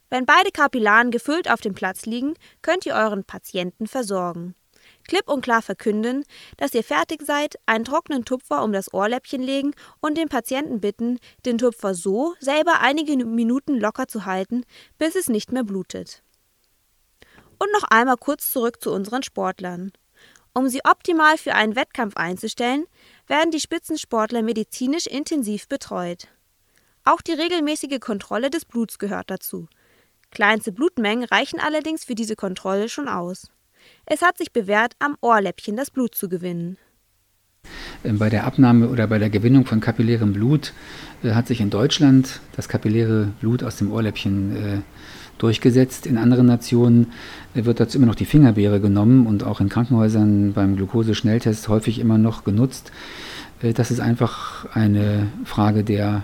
Wenn 0.09 0.25
beide 0.25 0.51
Kapillaren 0.51 1.11
gefüllt 1.11 1.49
auf 1.49 1.61
dem 1.61 1.73
Platz 1.73 2.05
liegen, 2.05 2.33
könnt 2.61 2.85
ihr 2.85 2.95
euren 2.95 3.23
Patienten 3.23 3.87
versorgen 3.87 4.55
klipp 5.07 5.29
und 5.29 5.41
klar 5.41 5.61
verkünden, 5.61 6.25
dass 6.57 6.73
ihr 6.73 6.83
fertig 6.83 7.21
seid, 7.21 7.55
einen 7.65 7.85
trockenen 7.85 8.25
Tupfer 8.25 8.63
um 8.63 8.73
das 8.73 8.93
Ohrläppchen 8.93 9.41
legen 9.41 9.73
und 10.01 10.17
den 10.17 10.29
Patienten 10.29 10.81
bitten, 10.81 11.19
den 11.45 11.57
Tupfer 11.57 11.93
so 11.93 12.35
selber 12.39 12.81
einige 12.81 13.15
Minuten 13.25 13.79
locker 13.79 14.07
zu 14.07 14.25
halten, 14.25 14.63
bis 14.97 15.15
es 15.15 15.29
nicht 15.29 15.51
mehr 15.51 15.63
blutet. 15.63 16.23
Und 17.57 17.71
noch 17.71 17.83
einmal 17.83 18.17
kurz 18.17 18.51
zurück 18.51 18.81
zu 18.81 18.91
unseren 18.91 19.23
Sportlern. 19.23 19.91
Um 20.53 20.69
sie 20.69 20.81
optimal 20.83 21.37
für 21.37 21.53
einen 21.53 21.75
Wettkampf 21.75 22.15
einzustellen, 22.15 22.85
werden 23.27 23.51
die 23.51 23.59
Spitzensportler 23.59 24.41
medizinisch 24.41 25.05
intensiv 25.05 25.67
betreut. 25.67 26.27
Auch 27.07 27.21
die 27.21 27.33
regelmäßige 27.33 27.99
Kontrolle 27.99 28.49
des 28.49 28.65
Bluts 28.65 28.97
gehört 28.97 29.29
dazu. 29.29 29.67
Kleinste 30.31 30.71
Blutmengen 30.71 31.23
reichen 31.23 31.59
allerdings 31.59 32.03
für 32.03 32.15
diese 32.15 32.35
Kontrolle 32.35 32.89
schon 32.89 33.07
aus. 33.07 33.51
Es 34.07 34.23
hat 34.23 34.39
sich 34.39 34.51
bewährt, 34.51 34.93
am 34.97 35.15
Ohrläppchen 35.21 35.77
das 35.77 35.91
Blut 35.91 36.15
zu 36.15 36.27
gewinnen. 36.27 36.77
Ähm, 38.03 38.17
bei 38.17 38.29
der 38.29 38.45
Abnahme 38.45 38.89
oder 38.89 39.05
bei 39.05 39.19
der 39.19 39.29
Gewinnung 39.29 39.67
von 39.67 39.81
kapillärem 39.81 40.33
Blut 40.33 40.73
äh, 41.23 41.33
hat 41.33 41.45
sich 41.45 41.61
in 41.61 41.69
Deutschland 41.69 42.41
das 42.55 42.67
kapilläre 42.69 43.31
Blut 43.39 43.61
aus 43.61 43.77
dem 43.77 43.91
Ohrläppchen 43.91 44.55
äh, 44.55 44.81
durchgesetzt. 45.37 46.07
In 46.07 46.17
anderen 46.17 46.47
Nationen 46.47 47.13
äh, 47.53 47.65
wird 47.65 47.79
dazu 47.79 47.99
immer 47.99 48.07
noch 48.07 48.15
die 48.15 48.25
Fingerbeere 48.25 48.79
genommen 48.79 49.27
und 49.27 49.43
auch 49.43 49.61
in 49.61 49.69
Krankenhäusern 49.69 50.53
beim 50.53 50.75
Glukoseschnelltest 50.75 51.67
häufig 51.67 51.99
immer 51.99 52.17
noch 52.17 52.43
genutzt. 52.43 52.91
Das 53.61 53.89
ist 53.89 54.01
einfach 54.01 54.65
eine 54.75 55.27
Frage 55.45 55.83
der 55.83 56.23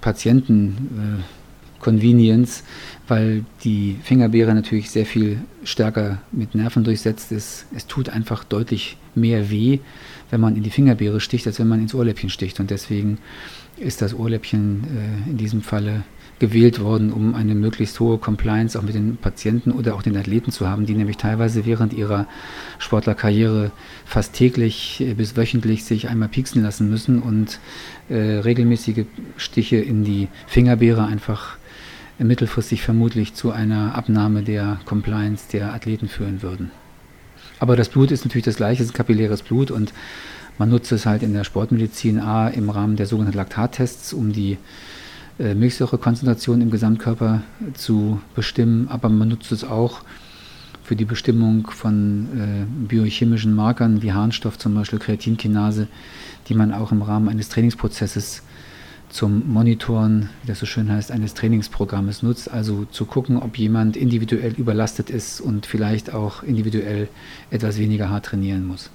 Patienten. 0.00 1.18
Äh, 1.20 1.40
Convenience, 1.80 2.62
weil 3.08 3.44
die 3.64 3.96
Fingerbeere 4.02 4.54
natürlich 4.54 4.90
sehr 4.90 5.06
viel 5.06 5.40
stärker 5.64 6.18
mit 6.30 6.54
Nerven 6.54 6.84
durchsetzt 6.84 7.32
ist. 7.32 7.66
Es 7.74 7.86
tut 7.86 8.10
einfach 8.10 8.44
deutlich 8.44 8.96
mehr 9.14 9.50
weh, 9.50 9.80
wenn 10.30 10.40
man 10.40 10.56
in 10.56 10.62
die 10.62 10.70
Fingerbeere 10.70 11.20
sticht, 11.20 11.46
als 11.46 11.58
wenn 11.58 11.68
man 11.68 11.80
ins 11.80 11.94
Ohrläppchen 11.94 12.30
sticht. 12.30 12.60
Und 12.60 12.70
deswegen 12.70 13.18
ist 13.76 14.02
das 14.02 14.14
Ohrläppchen 14.14 14.84
äh, 15.26 15.30
in 15.30 15.36
diesem 15.38 15.62
Falle 15.62 16.04
gewählt 16.40 16.80
worden, 16.80 17.12
um 17.12 17.34
eine 17.34 17.54
möglichst 17.54 18.00
hohe 18.00 18.18
Compliance 18.18 18.76
auch 18.76 18.82
mit 18.82 18.94
den 18.94 19.18
Patienten 19.18 19.70
oder 19.70 19.94
auch 19.94 20.02
den 20.02 20.16
Athleten 20.16 20.50
zu 20.50 20.66
haben, 20.66 20.86
die 20.86 20.94
nämlich 20.94 21.18
teilweise 21.18 21.66
während 21.66 21.92
ihrer 21.92 22.26
Sportlerkarriere 22.78 23.70
fast 24.06 24.32
täglich 24.32 25.00
äh, 25.00 25.14
bis 25.14 25.36
wöchentlich 25.36 25.84
sich 25.84 26.08
einmal 26.08 26.28
pieksen 26.28 26.62
lassen 26.62 26.90
müssen 26.90 27.20
und 27.20 27.60
äh, 28.08 28.16
regelmäßige 28.16 29.04
Stiche 29.36 29.76
in 29.76 30.02
die 30.02 30.28
Fingerbeere 30.46 31.04
einfach 31.04 31.58
mittelfristig 32.18 32.82
vermutlich 32.82 33.34
zu 33.34 33.50
einer 33.52 33.94
Abnahme 33.94 34.42
der 34.42 34.80
Compliance 34.84 35.44
der 35.52 35.72
Athleten 35.72 36.08
führen 36.08 36.42
würden. 36.42 36.70
Aber 37.58 37.76
das 37.76 37.90
Blut 37.90 38.10
ist 38.10 38.24
natürlich 38.24 38.44
das 38.44 38.56
gleiche, 38.56 38.82
es 38.82 38.88
ist 38.88 38.94
kapilläres 38.94 39.42
Blut 39.42 39.70
und 39.70 39.92
man 40.58 40.70
nutzt 40.70 40.92
es 40.92 41.06
halt 41.06 41.22
in 41.22 41.32
der 41.32 41.44
Sportmedizin 41.44 42.18
A 42.18 42.48
im 42.48 42.68
Rahmen 42.68 42.96
der 42.96 43.06
sogenannten 43.06 43.38
Laktattests, 43.38 44.12
um 44.12 44.32
die 44.32 44.52
äh, 44.52 44.58
Milchsäurekonzentration 45.54 46.60
im 46.60 46.70
Gesamtkörper 46.70 47.42
zu 47.74 48.20
bestimmen, 48.34 48.88
aber 48.88 49.08
man 49.08 49.28
nutzt 49.28 49.52
es 49.52 49.64
auch 49.64 50.02
für 50.84 50.96
die 50.96 51.04
Bestimmung 51.04 51.68
von 51.70 52.26
äh, 52.36 52.66
biochemischen 52.88 53.54
Markern 53.54 54.02
wie 54.02 54.12
Harnstoff, 54.12 54.58
zum 54.58 54.74
Beispiel 54.74 54.98
Kreatinkinase, 54.98 55.86
die 56.48 56.54
man 56.54 56.72
auch 56.72 56.90
im 56.90 57.02
Rahmen 57.02 57.28
eines 57.28 57.48
Trainingsprozesses 57.48 58.42
zum 59.08 59.52
Monitoren, 59.52 60.30
wie 60.42 60.48
das 60.48 60.58
so 60.58 60.66
schön 60.66 60.90
heißt, 60.90 61.10
eines 61.10 61.34
Trainingsprogrammes 61.34 62.22
nutzt. 62.22 62.50
Also 62.50 62.86
zu 62.86 63.04
gucken, 63.04 63.36
ob 63.36 63.56
jemand 63.56 63.96
individuell 63.96 64.52
überlastet 64.54 65.10
ist 65.10 65.40
und 65.40 65.64
vielleicht 65.64 66.12
auch 66.12 66.42
individuell 66.42 67.08
etwas 67.50 67.78
weniger 67.78 68.10
hart 68.10 68.26
trainieren 68.26 68.66
muss. 68.66 68.90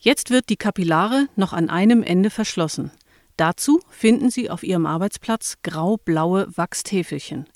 Jetzt 0.00 0.30
wird 0.30 0.48
die 0.48 0.56
Kapillare 0.56 1.28
noch 1.36 1.52
an 1.52 1.70
einem 1.70 2.02
Ende 2.02 2.30
verschlossen. 2.30 2.90
Dazu 3.36 3.80
finden 3.88 4.30
Sie 4.30 4.50
auf 4.50 4.62
Ihrem 4.62 4.86
Arbeitsplatz 4.86 5.58
grau-blaue 5.62 6.48
Wachstäfelchen. 6.56 7.46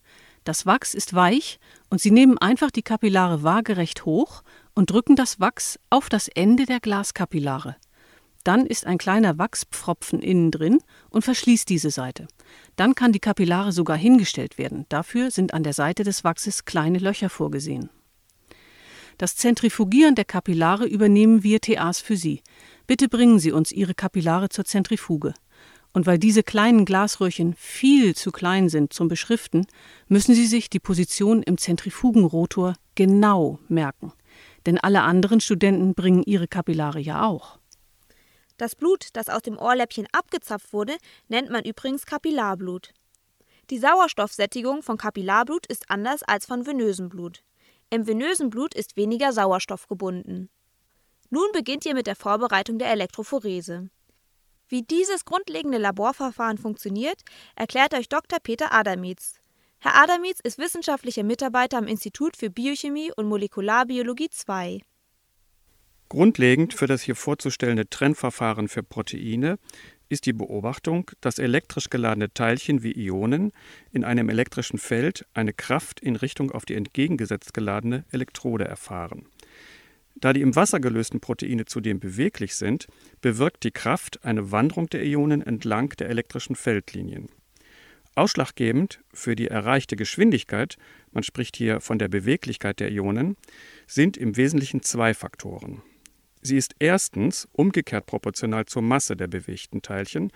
Das 0.44 0.64
Wachs 0.64 0.94
ist 0.94 1.14
weich 1.14 1.58
und 1.90 2.00
Sie 2.00 2.10
nehmen 2.10 2.38
einfach 2.38 2.70
die 2.70 2.82
Kapillare 2.82 3.42
waagerecht 3.42 4.04
hoch 4.04 4.42
und 4.74 4.90
drücken 4.90 5.16
das 5.16 5.40
Wachs 5.40 5.78
auf 5.90 6.08
das 6.08 6.28
Ende 6.28 6.66
der 6.66 6.80
Glaskapillare. 6.80 7.76
Dann 8.44 8.64
ist 8.64 8.86
ein 8.86 8.96
kleiner 8.96 9.38
Wachspfropfen 9.38 10.20
innen 10.22 10.52
drin 10.52 10.78
und 11.10 11.22
verschließt 11.22 11.68
diese 11.68 11.90
Seite. 11.90 12.28
Dann 12.76 12.94
kann 12.94 13.10
die 13.10 13.18
Kapillare 13.18 13.72
sogar 13.72 13.96
hingestellt 13.96 14.56
werden. 14.56 14.86
Dafür 14.88 15.32
sind 15.32 15.52
an 15.52 15.64
der 15.64 15.72
Seite 15.72 16.04
des 16.04 16.22
Wachses 16.22 16.64
kleine 16.64 17.00
Löcher 17.00 17.28
vorgesehen. 17.28 17.90
Das 19.18 19.34
Zentrifugieren 19.34 20.14
der 20.14 20.26
Kapillare 20.26 20.86
übernehmen 20.86 21.42
wir 21.42 21.60
TAs 21.60 22.00
für 22.00 22.16
Sie. 22.16 22.42
Bitte 22.86 23.08
bringen 23.08 23.40
Sie 23.40 23.50
uns 23.50 23.72
Ihre 23.72 23.94
Kapillare 23.94 24.48
zur 24.48 24.64
Zentrifuge. 24.64 25.34
Und 25.96 26.04
weil 26.04 26.18
diese 26.18 26.42
kleinen 26.42 26.84
Glasröhrchen 26.84 27.54
viel 27.54 28.14
zu 28.14 28.30
klein 28.30 28.68
sind 28.68 28.92
zum 28.92 29.08
Beschriften, 29.08 29.66
müssen 30.08 30.34
Sie 30.34 30.46
sich 30.46 30.68
die 30.68 30.78
Position 30.78 31.42
im 31.42 31.56
Zentrifugenrotor 31.56 32.74
genau 32.96 33.60
merken. 33.68 34.12
Denn 34.66 34.76
alle 34.76 35.00
anderen 35.00 35.40
Studenten 35.40 35.94
bringen 35.94 36.22
ihre 36.22 36.48
Kapillare 36.48 37.00
ja 37.00 37.24
auch. 37.24 37.58
Das 38.58 38.74
Blut, 38.74 39.08
das 39.14 39.30
aus 39.30 39.40
dem 39.40 39.56
Ohrläppchen 39.56 40.06
abgezapft 40.12 40.74
wurde, 40.74 40.94
nennt 41.28 41.48
man 41.48 41.64
übrigens 41.64 42.04
Kapillarblut. 42.04 42.92
Die 43.70 43.78
Sauerstoffsättigung 43.78 44.82
von 44.82 44.98
Kapillarblut 44.98 45.66
ist 45.66 45.90
anders 45.90 46.22
als 46.22 46.44
von 46.44 46.66
venösem 46.66 47.08
Blut. 47.08 47.42
Im 47.88 48.06
venösen 48.06 48.50
Blut 48.50 48.74
ist 48.74 48.98
weniger 48.98 49.32
Sauerstoff 49.32 49.88
gebunden. 49.88 50.50
Nun 51.30 51.46
beginnt 51.54 51.86
ihr 51.86 51.94
mit 51.94 52.06
der 52.06 52.16
Vorbereitung 52.16 52.78
der 52.78 52.90
Elektrophorese. 52.90 53.88
Wie 54.68 54.82
dieses 54.82 55.24
grundlegende 55.24 55.78
Laborverfahren 55.78 56.58
funktioniert, 56.58 57.22
erklärt 57.54 57.94
euch 57.94 58.08
Dr. 58.08 58.40
Peter 58.40 58.72
Adamitz. 58.72 59.40
Herr 59.78 60.02
Adamitz 60.02 60.40
ist 60.40 60.58
wissenschaftlicher 60.58 61.22
Mitarbeiter 61.22 61.78
am 61.78 61.86
Institut 61.86 62.36
für 62.36 62.50
Biochemie 62.50 63.12
und 63.14 63.26
Molekularbiologie 63.26 64.30
II. 64.48 64.82
Grundlegend 66.08 66.74
für 66.74 66.86
das 66.86 67.02
hier 67.02 67.16
vorzustellende 67.16 67.88
Trennverfahren 67.88 68.68
für 68.68 68.82
Proteine 68.82 69.58
ist 70.08 70.26
die 70.26 70.32
Beobachtung, 70.32 71.10
dass 71.20 71.38
elektrisch 71.38 71.90
geladene 71.90 72.32
Teilchen 72.32 72.82
wie 72.82 72.92
Ionen 72.92 73.52
in 73.92 74.04
einem 74.04 74.28
elektrischen 74.28 74.78
Feld 74.78 75.26
eine 75.34 75.52
Kraft 75.52 76.00
in 76.00 76.16
Richtung 76.16 76.52
auf 76.52 76.64
die 76.64 76.74
entgegengesetzt 76.74 77.54
geladene 77.54 78.04
Elektrode 78.10 78.64
erfahren. 78.64 79.26
Da 80.18 80.32
die 80.32 80.40
im 80.40 80.56
Wasser 80.56 80.80
gelösten 80.80 81.20
Proteine 81.20 81.66
zudem 81.66 82.00
beweglich 82.00 82.54
sind, 82.54 82.86
bewirkt 83.20 83.64
die 83.64 83.70
Kraft 83.70 84.24
eine 84.24 84.50
Wanderung 84.50 84.88
der 84.88 85.04
Ionen 85.04 85.42
entlang 85.42 85.90
der 85.90 86.08
elektrischen 86.08 86.56
Feldlinien. 86.56 87.28
Ausschlaggebend 88.14 89.00
für 89.12 89.36
die 89.36 89.48
erreichte 89.48 89.94
Geschwindigkeit, 89.94 90.78
man 91.12 91.22
spricht 91.22 91.54
hier 91.54 91.82
von 91.82 91.98
der 91.98 92.08
Beweglichkeit 92.08 92.80
der 92.80 92.90
Ionen, 92.90 93.36
sind 93.86 94.16
im 94.16 94.38
Wesentlichen 94.38 94.82
zwei 94.82 95.12
Faktoren. 95.12 95.82
Sie 96.40 96.56
ist 96.56 96.74
erstens 96.78 97.46
umgekehrt 97.52 98.06
proportional 98.06 98.64
zur 98.64 98.80
Masse 98.80 99.16
der 99.16 99.26
bewegten 99.26 99.82
Teilchen 99.82 100.32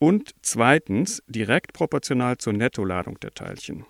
und 0.00 0.34
zweitens 0.42 1.22
direkt 1.28 1.72
proportional 1.72 2.38
zur 2.38 2.54
Nettoladung 2.54 3.20
der 3.20 3.32
Teilchen. 3.32 3.84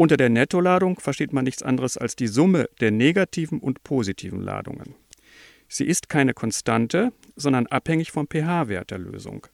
Unter 0.00 0.16
der 0.16 0.28
Nettoladung 0.28 1.00
versteht 1.00 1.32
man 1.32 1.42
nichts 1.42 1.64
anderes 1.64 1.98
als 1.98 2.14
die 2.14 2.28
Summe 2.28 2.68
der 2.80 2.92
negativen 2.92 3.58
und 3.58 3.82
positiven 3.82 4.40
Ladungen. 4.40 4.94
Sie 5.66 5.86
ist 5.86 6.08
keine 6.08 6.34
Konstante, 6.34 7.12
sondern 7.34 7.66
abhängig 7.66 8.12
vom 8.12 8.28
pH-Wert 8.28 8.92
der 8.92 8.98
Lösung. 8.98 9.48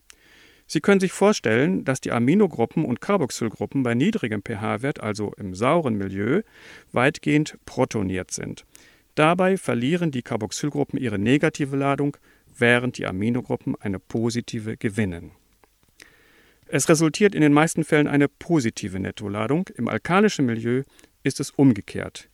Sie 0.67 0.83
können 0.83 1.01
sich 1.01 1.13
vorstellen, 1.13 1.87
dass 1.87 2.03
die 2.03 2.13
Aminogruppen 2.13 2.85
und 2.85 3.01
Carboxylgruppen 3.01 3.83
bei 3.83 3.95
niedrigem 3.95 4.43
pH-Wert, 4.43 5.01
also 5.01 5.33
im 5.39 5.55
sauren 5.55 5.97
Milieu, 5.97 6.43
weitgehend 6.93 7.57
protoniert 7.65 8.31
sind. 8.31 8.67
Dabei 9.15 9.57
verlieren 9.57 10.11
die 10.11 10.23
Carboxylgruppen 10.23 10.99
ihre 10.99 11.19
negative 11.19 11.75
Ladung, 11.75 12.19
während 12.55 12.99
die 12.99 13.07
Aminogruppen 13.07 13.77
eine 13.81 13.99
positive 13.99 14.77
gewinnen. 14.77 15.31
Es 16.77 16.89
resultiert 16.89 17.37
in 17.37 17.41
den 17.41 17.53
meisten 17.53 17.85
Fällen 17.85 18.09
eine 18.09 18.27
positive 18.27 18.99
Nettoladung, 18.99 19.69
im 19.77 19.87
alkalischen 19.87 20.45
Milieu 20.45 20.83
ist 21.23 21.39
es 21.39 21.53
umgekehrt. 21.53 22.29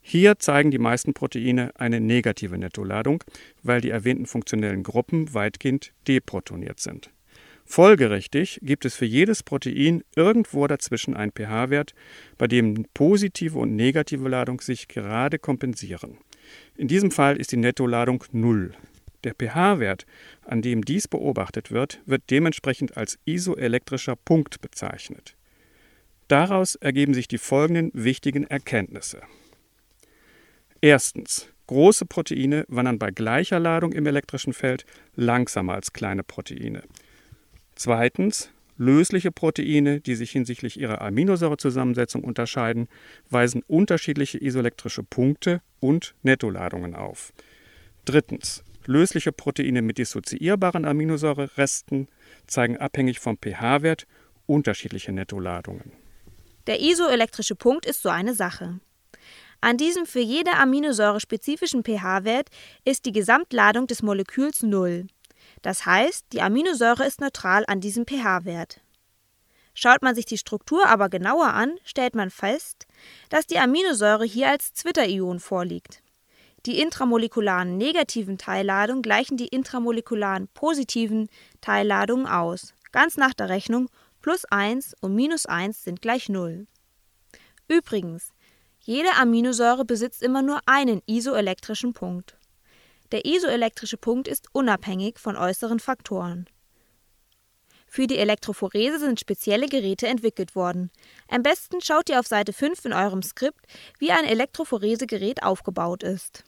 Hier 0.00 0.38
zeigen 0.38 0.70
die 0.70 0.78
meisten 0.78 1.12
Proteine 1.12 1.72
eine 1.74 2.00
negative 2.00 2.56
Nettoladung, 2.56 3.24
weil 3.64 3.80
die 3.80 3.90
erwähnten 3.90 4.26
funktionellen 4.26 4.84
Gruppen 4.84 5.34
weitgehend 5.34 5.92
deprotoniert 6.06 6.78
sind. 6.78 7.10
Folgerichtig 7.64 8.60
gibt 8.62 8.84
es 8.84 8.94
für 8.94 9.06
jedes 9.06 9.42
Protein 9.42 10.04
irgendwo 10.14 10.68
dazwischen 10.68 11.16
einen 11.16 11.32
pH-Wert, 11.32 11.94
bei 12.38 12.46
dem 12.46 12.86
positive 12.94 13.58
und 13.58 13.74
negative 13.74 14.28
Ladung 14.28 14.60
sich 14.60 14.86
gerade 14.86 15.40
kompensieren. 15.40 16.18
In 16.76 16.86
diesem 16.86 17.10
Fall 17.10 17.38
ist 17.38 17.50
die 17.50 17.56
Nettoladung 17.56 18.22
0. 18.30 18.72
Der 19.24 19.34
pH-Wert, 19.34 20.06
an 20.44 20.62
dem 20.62 20.84
dies 20.84 21.08
beobachtet 21.08 21.70
wird, 21.70 22.00
wird 22.06 22.22
dementsprechend 22.30 22.96
als 22.96 23.18
isoelektrischer 23.24 24.16
Punkt 24.16 24.60
bezeichnet. 24.60 25.36
Daraus 26.28 26.74
ergeben 26.76 27.14
sich 27.14 27.28
die 27.28 27.38
folgenden 27.38 27.90
wichtigen 27.94 28.44
Erkenntnisse. 28.44 29.22
Erstens. 30.80 31.48
Große 31.66 32.04
Proteine 32.04 32.66
wandern 32.68 32.98
bei 32.98 33.10
gleicher 33.10 33.58
Ladung 33.58 33.92
im 33.92 34.04
elektrischen 34.04 34.52
Feld 34.52 34.84
langsamer 35.16 35.72
als 35.72 35.94
kleine 35.94 36.22
Proteine. 36.22 36.82
Zweitens. 37.74 38.50
Lösliche 38.76 39.30
Proteine, 39.30 40.00
die 40.00 40.16
sich 40.16 40.32
hinsichtlich 40.32 40.80
ihrer 40.80 41.00
Aminosäurezusammensetzung 41.00 42.24
unterscheiden, 42.24 42.88
weisen 43.30 43.62
unterschiedliche 43.68 44.42
isoelektrische 44.42 45.04
Punkte 45.04 45.62
und 45.78 46.16
Nettoladungen 46.22 46.96
auf. 46.96 47.32
Drittens. 48.04 48.64
Lösliche 48.86 49.32
Proteine 49.32 49.82
mit 49.82 49.98
dissoziierbaren 49.98 50.84
Aminosäureresten 50.84 52.08
zeigen 52.46 52.76
abhängig 52.76 53.20
vom 53.20 53.38
pH-Wert 53.38 54.06
unterschiedliche 54.46 55.12
Nettoladungen. 55.12 55.92
Der 56.66 56.80
isoelektrische 56.80 57.54
Punkt 57.54 57.86
ist 57.86 58.02
so 58.02 58.08
eine 58.08 58.34
Sache. 58.34 58.80
An 59.60 59.78
diesem 59.78 60.04
für 60.04 60.20
jede 60.20 60.52
Aminosäure 60.52 61.20
spezifischen 61.20 61.84
pH-Wert 61.84 62.50
ist 62.84 63.06
die 63.06 63.12
Gesamtladung 63.12 63.86
des 63.86 64.02
Moleküls 64.02 64.62
0. 64.62 65.06
Das 65.62 65.86
heißt, 65.86 66.26
die 66.32 66.42
Aminosäure 66.42 67.06
ist 67.06 67.20
neutral 67.20 67.64
an 67.66 67.80
diesem 67.80 68.06
pH-Wert. 68.06 68.82
Schaut 69.72 70.02
man 70.02 70.14
sich 70.14 70.26
die 70.26 70.38
Struktur 70.38 70.86
aber 70.86 71.08
genauer 71.08 71.54
an, 71.54 71.78
stellt 71.84 72.14
man 72.14 72.30
fest, 72.30 72.86
dass 73.28 73.46
die 73.46 73.58
Aminosäure 73.58 74.24
hier 74.24 74.50
als 74.50 74.72
Zwitterion 74.74 75.40
vorliegt. 75.40 76.03
Die 76.66 76.80
intramolekularen 76.80 77.76
negativen 77.76 78.38
Teilladungen 78.38 79.02
gleichen 79.02 79.36
die 79.36 79.48
intramolekularen 79.48 80.48
positiven 80.54 81.28
Teilladungen 81.60 82.26
aus. 82.26 82.72
Ganz 82.90 83.18
nach 83.18 83.34
der 83.34 83.50
Rechnung 83.50 83.90
plus 84.22 84.46
1 84.46 84.94
und 85.02 85.14
minus 85.14 85.44
1 85.44 85.84
sind 85.84 86.00
gleich 86.00 86.30
0. 86.30 86.66
Übrigens, 87.68 88.32
jede 88.80 89.12
Aminosäure 89.16 89.84
besitzt 89.84 90.22
immer 90.22 90.40
nur 90.40 90.60
einen 90.64 91.02
isoelektrischen 91.06 91.92
Punkt. 91.92 92.38
Der 93.12 93.26
isoelektrische 93.26 93.98
Punkt 93.98 94.26
ist 94.26 94.48
unabhängig 94.52 95.18
von 95.18 95.36
äußeren 95.36 95.80
Faktoren. 95.80 96.46
Für 97.86 98.06
die 98.06 98.18
Elektrophorese 98.18 98.98
sind 98.98 99.20
spezielle 99.20 99.68
Geräte 99.68 100.08
entwickelt 100.08 100.56
worden. 100.56 100.90
Am 101.28 101.42
besten 101.42 101.82
schaut 101.82 102.08
ihr 102.08 102.18
auf 102.18 102.26
Seite 102.26 102.54
5 102.54 102.86
in 102.86 102.92
eurem 102.94 103.22
Skript, 103.22 103.66
wie 103.98 104.10
ein 104.10 104.24
Elektrophoresegerät 104.24 105.42
aufgebaut 105.42 106.02
ist. 106.02 106.44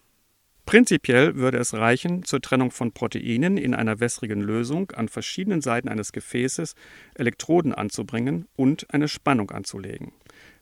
Prinzipiell 0.67 1.37
würde 1.37 1.59
es 1.59 1.75
reichen, 1.75 2.25
zur 2.25 2.41
Trennung 2.41 2.73
von 2.73 2.91
Proteinen 2.91 3.57
in 3.57 3.73
einer 3.73 4.01
wässrigen 4.01 4.41
Lösung 4.41 4.91
an 4.91 5.07
verschiedenen 5.09 5.61
Seiten 5.61 5.89
eines 5.89 6.11
Gefäßes 6.11 6.75
Elektroden 7.15 7.73
anzubringen 7.73 8.49
und 8.57 8.93
eine 8.93 9.07
Spannung 9.07 9.53
anzulegen. 9.53 10.11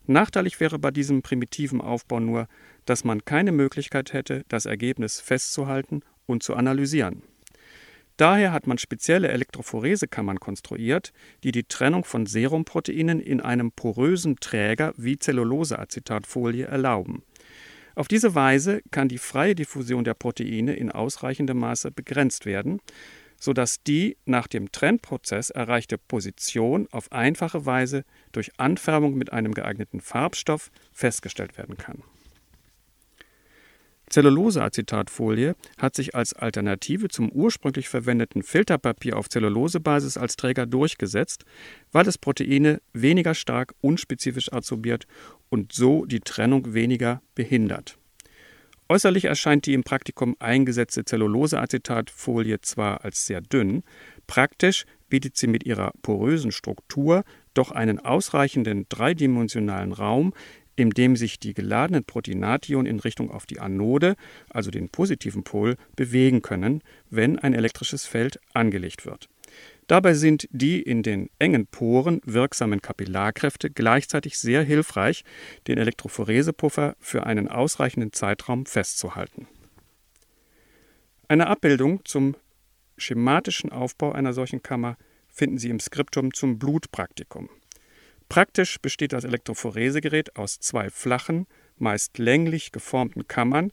Nachteilig 0.07 0.61
wäre 0.61 0.79
bei 0.79 0.91
diesem 0.91 1.23
primitiven 1.23 1.81
Aufbau 1.81 2.21
nur, 2.21 2.49
dass 2.85 3.05
man 3.05 3.25
keine 3.25 3.51
Möglichkeit 3.51 4.13
hätte, 4.13 4.45
das 4.49 4.67
Ergebnis 4.67 5.21
festzuhalten 5.21 6.03
und 6.27 6.43
zu 6.43 6.55
analysieren. 6.55 7.23
Daher 8.19 8.53
hat 8.53 8.67
man 8.67 8.77
spezielle 8.77 9.29
Elektrophoresekammern 9.29 10.39
konstruiert, 10.39 11.15
die 11.45 11.51
die 11.51 11.65
Trennung 11.65 12.05
von 12.05 12.27
Serumproteinen 12.27 13.21
in 13.21 13.41
einem 13.41 13.73
porösen 13.73 14.37
Träger 14.37 14.93
wie 14.99 15.19
Zelluloseacetatfolie 15.19 16.67
erlauben. 16.67 17.23
Auf 17.95 18.09
diese 18.09 18.35
Weise 18.35 18.83
kann 18.91 19.09
die 19.09 19.19
freie 19.19 19.55
Diffusion 19.55 20.05
der 20.05 20.15
Proteine 20.15 20.75
in 20.75 20.91
ausreichendem 20.91 21.59
Maße 21.59 21.91
begrenzt 21.91 22.45
werden, 22.45 22.81
sodass 23.39 23.83
die 23.83 24.17
nach 24.25 24.47
dem 24.47 24.73
Trennprozess 24.73 25.51
erreichte 25.51 25.99
Position 25.99 26.89
auf 26.91 27.13
einfache 27.13 27.67
Weise 27.67 28.05
durch 28.33 28.59
Anfärbung 28.59 29.15
mit 29.15 29.33
einem 29.33 29.55
geeigneten 29.55 30.01
Farbstoff 30.01 30.71
festgestellt 30.93 31.57
werden 31.59 31.77
kann. 31.77 32.03
Zelluloseacetatfolie 34.11 35.57
hat 35.79 35.97
sich 35.97 36.15
als 36.15 36.35
Alternative 36.35 37.09
zum 37.09 37.31
ursprünglich 37.33 37.89
verwendeten 37.89 38.43
Filterpapier 38.43 39.17
auf 39.17 39.29
Zellulosebasis 39.29 40.17
als 40.17 40.37
Träger 40.37 40.67
durchgesetzt, 40.67 41.45
weil 41.91 42.07
es 42.07 42.19
Proteine 42.19 42.81
weniger 42.93 43.35
stark 43.35 43.75
unspezifisch 43.81 44.53
adsorbiert 44.53 45.07
und 45.55 45.73
so 45.73 46.05
die 46.05 46.19
Trennung 46.19 46.75
weniger 46.75 47.23
behindert. 47.37 47.97
Äußerlich 48.89 49.27
erscheint 49.27 49.67
die 49.67 49.73
im 49.73 49.85
Praktikum 49.85 50.35
eingesetzte 50.41 51.05
Zelluloseacetatfolie 51.05 52.61
zwar 52.61 53.05
als 53.05 53.25
sehr 53.27 53.41
dünn, 53.41 53.85
praktisch 54.27 54.85
bietet 55.09 55.37
sie 55.37 55.47
mit 55.47 55.65
ihrer 55.65 55.93
porösen 56.03 56.51
Struktur 56.51 57.23
doch 57.55 57.71
einen 57.71 58.01
ausreichenden 58.01 58.87
dreidimensionalen 58.89 59.93
Raum, 59.93 60.35
in 60.75 60.91
dem 60.91 61.15
sich 61.15 61.39
die 61.39 61.55
geladenen 61.55 62.03
Proteinationen 62.03 62.91
in 62.91 62.99
Richtung 62.99 63.31
auf 63.31 63.47
die 63.47 63.61
Anode, 63.61 64.17
also 64.51 64.73
den 64.73 64.89
positiven 64.89 65.45
Pol, 65.45 65.77
bewegen 65.95 66.43
können, 66.43 66.83
wenn 67.11 67.39
ein 67.39 67.55
elektrisches 67.55 68.07
Feld 68.07 68.41
angelegt 68.55 69.07
wird. 69.07 69.29
Dabei 69.87 70.15
sind 70.15 70.49
die 70.51 70.81
in 70.81 71.03
den 71.03 71.29
engen 71.39 71.67
Poren 71.67 72.21
wirksamen 72.25 72.81
Kapillarkräfte 72.81 73.71
gleichzeitig 73.71 74.39
sehr 74.39 74.63
hilfreich, 74.63 75.25
den 75.67 75.77
Elektrophoresepuffer 75.77 76.97
für 77.01 77.27
einen 77.27 77.49
ausreichenden 77.49 78.13
Zeitraum 78.13 78.65
festzuhalten. 78.65 79.47
Eine 81.29 81.49
Abbildung 81.49 82.05
zum 82.05 82.37
schematischen 82.97 83.73
Aufbau 83.73 84.13
einer 84.13 84.33
solchen 84.33 84.63
Kammer 84.63 84.97
finden 85.29 85.59
Sie 85.59 85.69
im 85.69 85.81
Skriptum 85.81 86.33
zum 86.33 86.59
Blutpraktikum. 86.59 87.51
Praktisch 88.29 88.81
besteht 88.81 89.13
das 89.13 89.25
Elektrophoresegerät 89.25 90.37
aus 90.37 90.61
zwei 90.61 90.89
flachen, 90.91 91.47
meist 91.77 92.19
länglich 92.19 92.73
geformten 92.73 93.29
Kammern, 93.29 93.71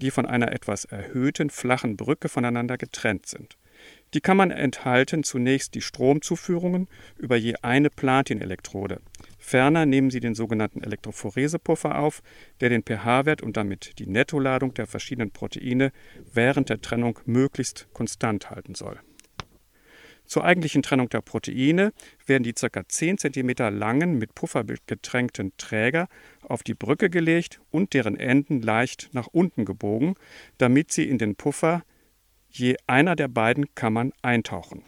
die 0.00 0.10
von 0.10 0.26
einer 0.26 0.52
etwas 0.52 0.84
erhöhten 0.84 1.48
flachen 1.48 1.96
Brücke 1.96 2.28
voneinander 2.28 2.76
getrennt 2.76 3.26
sind. 3.26 3.56
Die 4.14 4.20
Kammern 4.20 4.50
enthalten 4.50 5.24
zunächst 5.24 5.74
die 5.74 5.80
Stromzuführungen 5.80 6.88
über 7.18 7.36
je 7.36 7.54
eine 7.62 7.90
Platinelektrode. 7.90 9.00
Ferner 9.38 9.84
nehmen 9.84 10.10
sie 10.10 10.20
den 10.20 10.34
sogenannten 10.34 10.82
Elektrophoresepuffer 10.82 11.98
auf, 11.98 12.22
der 12.60 12.68
den 12.68 12.82
pH-Wert 12.82 13.42
und 13.42 13.56
damit 13.56 13.98
die 13.98 14.06
Nettoladung 14.06 14.74
der 14.74 14.86
verschiedenen 14.86 15.30
Proteine 15.30 15.92
während 16.32 16.70
der 16.70 16.80
Trennung 16.80 17.18
möglichst 17.26 17.88
konstant 17.92 18.50
halten 18.50 18.74
soll. 18.74 19.00
Zur 20.26 20.44
eigentlichen 20.44 20.82
Trennung 20.82 21.08
der 21.08 21.20
Proteine 21.20 21.92
werden 22.26 22.42
die 22.42 22.52
ca. 22.52 22.88
10 22.88 23.18
cm 23.18 23.50
langen, 23.70 24.18
mit 24.18 24.34
Puffer 24.34 24.64
getränkten 24.64 25.52
Träger 25.56 26.08
auf 26.42 26.64
die 26.64 26.74
Brücke 26.74 27.10
gelegt 27.10 27.60
und 27.70 27.94
deren 27.94 28.18
Enden 28.18 28.60
leicht 28.60 29.10
nach 29.12 29.28
unten 29.28 29.64
gebogen, 29.64 30.14
damit 30.58 30.90
sie 30.90 31.08
in 31.08 31.18
den 31.18 31.36
Puffer 31.36 31.84
je 32.58 32.76
einer 32.86 33.16
der 33.16 33.28
beiden 33.28 33.74
Kammern 33.74 34.12
eintauchen. 34.22 34.82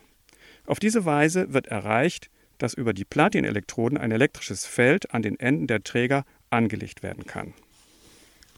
Auf 0.66 0.78
diese 0.78 1.04
Weise 1.04 1.52
wird 1.52 1.66
erreicht, 1.66 2.30
dass 2.58 2.74
über 2.74 2.92
die 2.92 3.04
Platinelektroden 3.04 3.96
ein 3.96 4.10
elektrisches 4.10 4.66
Feld 4.66 5.14
an 5.14 5.22
den 5.22 5.38
Enden 5.38 5.66
der 5.66 5.82
Träger 5.82 6.24
angelegt 6.50 7.02
werden 7.02 7.24
kann. 7.24 7.54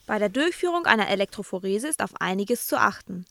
Bei 0.07 0.19
der 0.19 0.29
Durchführung 0.29 0.87
einer 0.87 1.09
Elektrophorese 1.09 1.87
ist 1.87 2.03
auf 2.03 2.21
einiges 2.21 2.67
zu 2.67 2.81
achten. 2.81 3.27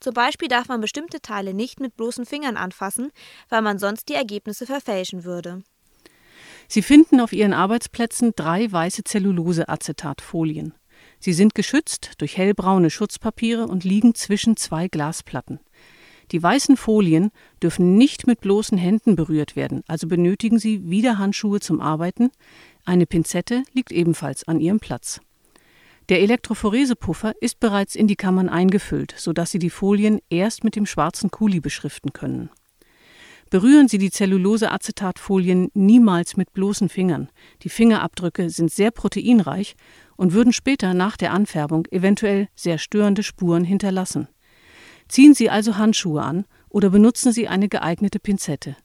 Zum 0.00 0.14
Beispiel 0.14 0.48
darf 0.48 0.68
man 0.68 0.80
bestimmte 0.80 1.20
Teile 1.20 1.54
nicht 1.54 1.78
mit 1.78 1.96
bloßen 1.96 2.24
Fingern 2.24 2.56
anfassen, 2.56 3.10
weil 3.48 3.62
man 3.62 3.78
sonst 3.78 4.08
die 4.08 4.14
Ergebnisse 4.14 4.66
verfälschen 4.66 5.24
würde. 5.24 5.62
Sie 6.68 6.82
finden 6.82 7.20
auf 7.20 7.32
Ihren 7.32 7.52
Arbeitsplätzen 7.52 8.32
drei 8.34 8.70
weiße 8.70 9.04
Zelluloseacetatfolien. 9.04 10.74
Sie 11.24 11.32
sind 11.32 11.54
geschützt 11.54 12.14
durch 12.18 12.36
hellbraune 12.36 12.90
Schutzpapiere 12.90 13.68
und 13.68 13.84
liegen 13.84 14.16
zwischen 14.16 14.56
zwei 14.56 14.88
Glasplatten. 14.88 15.60
Die 16.32 16.42
weißen 16.42 16.76
Folien 16.76 17.30
dürfen 17.62 17.96
nicht 17.96 18.26
mit 18.26 18.40
bloßen 18.40 18.76
Händen 18.76 19.14
berührt 19.14 19.54
werden, 19.54 19.84
also 19.86 20.08
benötigen 20.08 20.58
Sie 20.58 20.90
wieder 20.90 21.18
Handschuhe 21.18 21.60
zum 21.60 21.80
Arbeiten. 21.80 22.32
Eine 22.84 23.06
Pinzette 23.06 23.62
liegt 23.72 23.92
ebenfalls 23.92 24.48
an 24.48 24.58
ihrem 24.58 24.80
Platz. 24.80 25.20
Der 26.08 26.20
Elektrophoresepuffer 26.22 27.34
ist 27.40 27.60
bereits 27.60 27.94
in 27.94 28.08
die 28.08 28.16
Kammern 28.16 28.48
eingefüllt, 28.48 29.14
sodass 29.16 29.52
Sie 29.52 29.60
die 29.60 29.70
Folien 29.70 30.18
erst 30.28 30.64
mit 30.64 30.74
dem 30.74 30.86
schwarzen 30.86 31.30
Kuli 31.30 31.60
beschriften 31.60 32.12
können. 32.12 32.50
Berühren 33.52 33.86
Sie 33.86 33.98
die 33.98 34.10
Zelluloseacetatfolien 34.10 35.70
niemals 35.74 36.38
mit 36.38 36.54
bloßen 36.54 36.88
Fingern. 36.88 37.28
Die 37.62 37.68
Fingerabdrücke 37.68 38.48
sind 38.48 38.72
sehr 38.72 38.90
proteinreich 38.90 39.76
und 40.22 40.34
würden 40.34 40.52
später 40.52 40.94
nach 40.94 41.16
der 41.16 41.32
Anfärbung 41.32 41.88
eventuell 41.90 42.46
sehr 42.54 42.78
störende 42.78 43.24
Spuren 43.24 43.64
hinterlassen. 43.64 44.28
Ziehen 45.08 45.34
Sie 45.34 45.50
also 45.50 45.78
Handschuhe 45.78 46.22
an 46.22 46.44
oder 46.68 46.90
benutzen 46.90 47.32
Sie 47.32 47.48
eine 47.48 47.68
geeignete 47.68 48.20
Pinzette. 48.20 48.76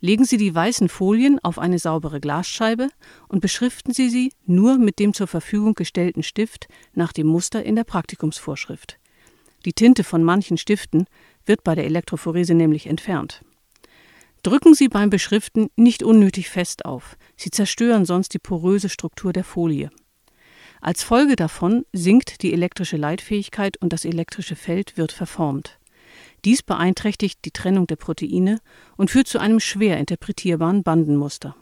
Legen 0.00 0.26
Sie 0.26 0.36
die 0.36 0.54
weißen 0.54 0.90
Folien 0.90 1.38
auf 1.42 1.58
eine 1.58 1.78
saubere 1.78 2.20
Glasscheibe 2.20 2.90
und 3.28 3.40
beschriften 3.40 3.94
Sie 3.94 4.10
sie 4.10 4.34
nur 4.44 4.76
mit 4.76 4.98
dem 4.98 5.14
zur 5.14 5.26
Verfügung 5.26 5.72
gestellten 5.72 6.22
Stift 6.22 6.68
nach 6.92 7.14
dem 7.14 7.28
Muster 7.28 7.64
in 7.64 7.76
der 7.76 7.84
Praktikumsvorschrift. 7.84 8.98
Die 9.64 9.72
Tinte 9.72 10.04
von 10.04 10.22
manchen 10.22 10.58
Stiften 10.58 11.06
wird 11.46 11.64
bei 11.64 11.74
der 11.74 11.86
Elektrophorese 11.86 12.52
nämlich 12.52 12.88
entfernt. 12.88 13.40
Drücken 14.42 14.74
Sie 14.74 14.88
beim 14.88 15.08
Beschriften 15.08 15.70
nicht 15.76 16.02
unnötig 16.02 16.50
fest 16.50 16.84
auf, 16.84 17.16
Sie 17.36 17.50
zerstören 17.50 18.04
sonst 18.04 18.34
die 18.34 18.38
poröse 18.38 18.90
Struktur 18.90 19.32
der 19.32 19.44
Folie. 19.44 19.88
Als 20.84 21.02
Folge 21.02 21.34
davon 21.34 21.86
sinkt 21.94 22.42
die 22.42 22.52
elektrische 22.52 22.98
Leitfähigkeit 22.98 23.78
und 23.78 23.94
das 23.94 24.04
elektrische 24.04 24.54
Feld 24.54 24.98
wird 24.98 25.12
verformt. 25.12 25.78
Dies 26.44 26.62
beeinträchtigt 26.62 27.38
die 27.46 27.52
Trennung 27.52 27.86
der 27.86 27.96
Proteine 27.96 28.58
und 28.98 29.10
führt 29.10 29.26
zu 29.26 29.38
einem 29.38 29.60
schwer 29.60 29.96
interpretierbaren 29.96 30.82
Bandenmuster. 30.82 31.56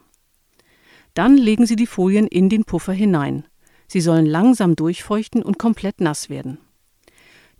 Dann 1.14 1.36
legen 1.36 1.66
Sie 1.66 1.76
die 1.76 1.86
Folien 1.86 2.26
in 2.26 2.48
den 2.48 2.64
Puffer 2.64 2.92
hinein. 2.92 3.46
Sie 3.86 4.00
sollen 4.00 4.26
langsam 4.26 4.74
durchfeuchten 4.74 5.44
und 5.44 5.56
komplett 5.56 6.00
nass 6.00 6.28
werden. 6.28 6.58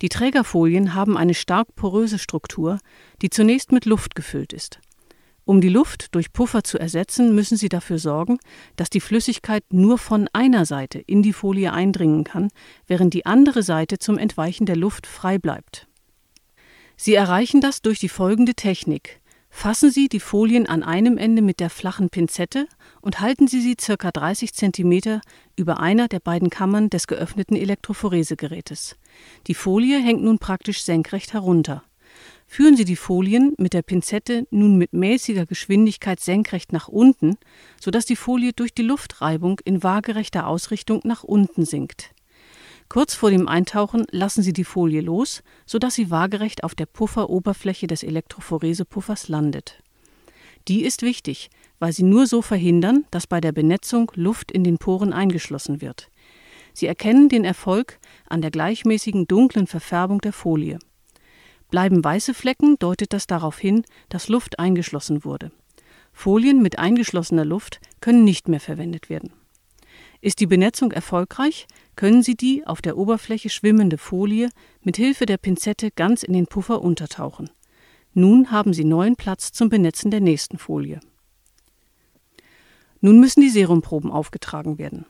Die 0.00 0.08
Trägerfolien 0.08 0.94
haben 0.94 1.16
eine 1.16 1.34
stark 1.34 1.76
poröse 1.76 2.18
Struktur, 2.18 2.80
die 3.22 3.30
zunächst 3.30 3.70
mit 3.70 3.84
Luft 3.84 4.16
gefüllt 4.16 4.52
ist. 4.52 4.80
Um 5.44 5.60
die 5.60 5.68
Luft 5.68 6.14
durch 6.14 6.32
Puffer 6.32 6.62
zu 6.62 6.78
ersetzen, 6.78 7.34
müssen 7.34 7.56
Sie 7.56 7.68
dafür 7.68 7.98
sorgen, 7.98 8.38
dass 8.76 8.90
die 8.90 9.00
Flüssigkeit 9.00 9.64
nur 9.70 9.98
von 9.98 10.28
einer 10.32 10.66
Seite 10.66 11.00
in 11.00 11.22
die 11.22 11.32
Folie 11.32 11.72
eindringen 11.72 12.22
kann, 12.24 12.48
während 12.86 13.12
die 13.12 13.26
andere 13.26 13.62
Seite 13.62 13.98
zum 13.98 14.18
Entweichen 14.18 14.66
der 14.66 14.76
Luft 14.76 15.06
frei 15.06 15.38
bleibt. 15.38 15.88
Sie 16.96 17.14
erreichen 17.14 17.60
das 17.60 17.82
durch 17.82 17.98
die 17.98 18.08
folgende 18.08 18.54
Technik. 18.54 19.20
Fassen 19.50 19.90
Sie 19.90 20.08
die 20.08 20.20
Folien 20.20 20.66
an 20.66 20.82
einem 20.82 21.18
Ende 21.18 21.42
mit 21.42 21.60
der 21.60 21.68
flachen 21.68 22.08
Pinzette 22.08 22.66
und 23.02 23.20
halten 23.20 23.48
Sie 23.48 23.60
sie 23.60 23.76
ca. 23.76 24.10
30 24.10 24.54
cm 24.54 25.20
über 25.56 25.78
einer 25.78 26.08
der 26.08 26.20
beiden 26.20 26.48
Kammern 26.48 26.88
des 26.88 27.06
geöffneten 27.06 27.56
Elektrophoresegerätes. 27.56 28.96
Die 29.48 29.54
Folie 29.54 30.00
hängt 30.00 30.22
nun 30.22 30.38
praktisch 30.38 30.82
senkrecht 30.82 31.34
herunter. 31.34 31.84
Führen 32.54 32.76
Sie 32.76 32.84
die 32.84 32.96
Folien 32.96 33.54
mit 33.56 33.72
der 33.72 33.80
Pinzette 33.80 34.46
nun 34.50 34.76
mit 34.76 34.92
mäßiger 34.92 35.46
Geschwindigkeit 35.46 36.20
senkrecht 36.20 36.70
nach 36.70 36.86
unten, 36.86 37.38
sodass 37.80 38.04
die 38.04 38.14
Folie 38.14 38.52
durch 38.52 38.74
die 38.74 38.82
Luftreibung 38.82 39.58
in 39.64 39.82
waagerechter 39.82 40.46
Ausrichtung 40.46 41.00
nach 41.04 41.24
unten 41.24 41.64
sinkt. 41.64 42.10
Kurz 42.90 43.14
vor 43.14 43.30
dem 43.30 43.48
Eintauchen 43.48 44.04
lassen 44.10 44.42
Sie 44.42 44.52
die 44.52 44.64
Folie 44.64 45.00
los, 45.00 45.42
sodass 45.64 45.94
sie 45.94 46.10
waagerecht 46.10 46.62
auf 46.62 46.74
der 46.74 46.84
Pufferoberfläche 46.84 47.86
des 47.86 48.02
Elektrophoresepuffers 48.02 49.28
landet. 49.28 49.82
Die 50.68 50.84
ist 50.84 51.00
wichtig, 51.00 51.48
weil 51.78 51.94
sie 51.94 52.02
nur 52.02 52.26
so 52.26 52.42
verhindern, 52.42 53.06
dass 53.10 53.26
bei 53.26 53.40
der 53.40 53.52
Benetzung 53.52 54.12
Luft 54.14 54.52
in 54.52 54.62
den 54.62 54.76
Poren 54.76 55.14
eingeschlossen 55.14 55.80
wird. 55.80 56.10
Sie 56.74 56.86
erkennen 56.86 57.30
den 57.30 57.46
Erfolg 57.46 57.98
an 58.28 58.42
der 58.42 58.50
gleichmäßigen 58.50 59.26
dunklen 59.26 59.66
Verfärbung 59.66 60.20
der 60.20 60.34
Folie. 60.34 60.78
Bleiben 61.72 62.04
weiße 62.04 62.34
Flecken, 62.34 62.78
deutet 62.78 63.14
das 63.14 63.26
darauf 63.26 63.58
hin, 63.58 63.84
dass 64.10 64.28
Luft 64.28 64.58
eingeschlossen 64.58 65.24
wurde. 65.24 65.50
Folien 66.12 66.60
mit 66.60 66.78
eingeschlossener 66.78 67.46
Luft 67.46 67.80
können 68.02 68.24
nicht 68.24 68.46
mehr 68.46 68.60
verwendet 68.60 69.08
werden. 69.08 69.32
Ist 70.20 70.40
die 70.40 70.46
Benetzung 70.46 70.92
erfolgreich, 70.92 71.66
können 71.96 72.22
Sie 72.22 72.34
die 72.34 72.66
auf 72.66 72.82
der 72.82 72.98
Oberfläche 72.98 73.48
schwimmende 73.48 73.96
Folie 73.96 74.50
mit 74.82 74.98
Hilfe 74.98 75.24
der 75.24 75.38
Pinzette 75.38 75.90
ganz 75.90 76.22
in 76.22 76.34
den 76.34 76.46
Puffer 76.46 76.82
untertauchen. 76.82 77.48
Nun 78.12 78.50
haben 78.50 78.74
Sie 78.74 78.84
neuen 78.84 79.16
Platz 79.16 79.50
zum 79.50 79.70
Benetzen 79.70 80.10
der 80.10 80.20
nächsten 80.20 80.58
Folie. 80.58 81.00
Nun 83.00 83.18
müssen 83.18 83.40
die 83.40 83.48
Serumproben 83.48 84.10
aufgetragen 84.10 84.76
werden. 84.76 85.06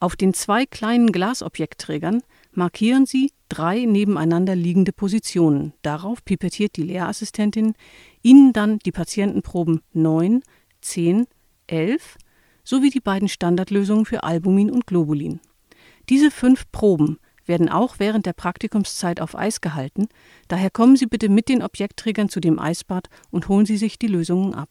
Auf 0.00 0.16
den 0.16 0.34
zwei 0.34 0.66
kleinen 0.66 1.12
Glasobjektträgern 1.12 2.22
markieren 2.56 3.06
Sie 3.06 3.32
drei 3.48 3.84
nebeneinander 3.84 4.54
liegende 4.56 4.92
Positionen. 4.92 5.72
Darauf 5.82 6.24
pipettiert 6.24 6.76
die 6.76 6.82
Lehrassistentin 6.82 7.74
Ihnen 8.22 8.52
dann 8.52 8.78
die 8.80 8.92
Patientenproben 8.92 9.80
9, 9.92 10.42
10, 10.80 11.26
11 11.66 12.16
sowie 12.64 12.90
die 12.90 13.00
beiden 13.00 13.28
Standardlösungen 13.28 14.06
für 14.06 14.22
Albumin 14.22 14.70
und 14.70 14.86
Globulin. 14.86 15.40
Diese 16.08 16.30
fünf 16.30 16.70
Proben 16.72 17.18
werden 17.46 17.68
auch 17.68 17.96
während 17.98 18.26
der 18.26 18.32
Praktikumszeit 18.32 19.20
auf 19.20 19.36
Eis 19.36 19.60
gehalten, 19.60 20.08
daher 20.48 20.70
kommen 20.70 20.96
Sie 20.96 21.06
bitte 21.06 21.28
mit 21.28 21.48
den 21.48 21.62
Objektträgern 21.62 22.28
zu 22.28 22.40
dem 22.40 22.58
Eisbad 22.58 23.08
und 23.30 23.48
holen 23.48 23.66
Sie 23.66 23.76
sich 23.76 23.98
die 23.98 24.06
Lösungen 24.06 24.54
ab. 24.54 24.70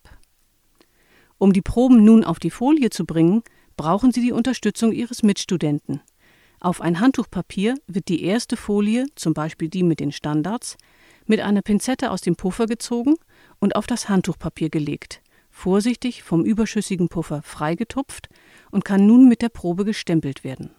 Um 1.38 1.54
die 1.54 1.62
Proben 1.62 2.04
nun 2.04 2.24
auf 2.24 2.39
die 2.39 2.50
Folie 2.50 2.89
zu 2.89 3.06
bringen, 3.06 3.43
brauchen 3.78 4.12
Sie 4.12 4.22
die 4.22 4.32
Unterstützung 4.32 4.91
Ihres 4.91 5.24
Mitstudenten. 5.24 6.02
Auf 6.63 6.82
ein 6.82 6.99
Handtuchpapier 6.99 7.76
wird 7.86 8.08
die 8.08 8.23
erste 8.23 8.58
Folie, 8.58 9.06
zum 9.13 9.36
Beispiel 9.36 9.69
die 9.69 9.84
mit 9.84 9.99
den 9.99 10.12
Standards, 10.12 10.78
mit 11.28 11.41
einer 11.41 11.62
Pinzette 11.62 12.10
aus 12.10 12.21
dem 12.21 12.36
Puffer 12.36 12.65
gezogen 12.65 13.15
und 13.60 13.76
auf 13.76 13.86
das 13.86 14.10
Handtuchpapier 14.10 14.71
gelegt 14.71 15.21
vorsichtig 15.54 16.23
vom 16.23 16.43
überschüssigen 16.43 17.08
Puffer 17.08 17.41
freigetupft 17.43 18.28
und 18.71 18.84
kann 18.84 19.06
nun 19.06 19.30
mit 19.30 19.41
der 19.41 19.49
Probe 19.49 19.86
gestempelt 19.86 20.43
werden. 20.43 20.76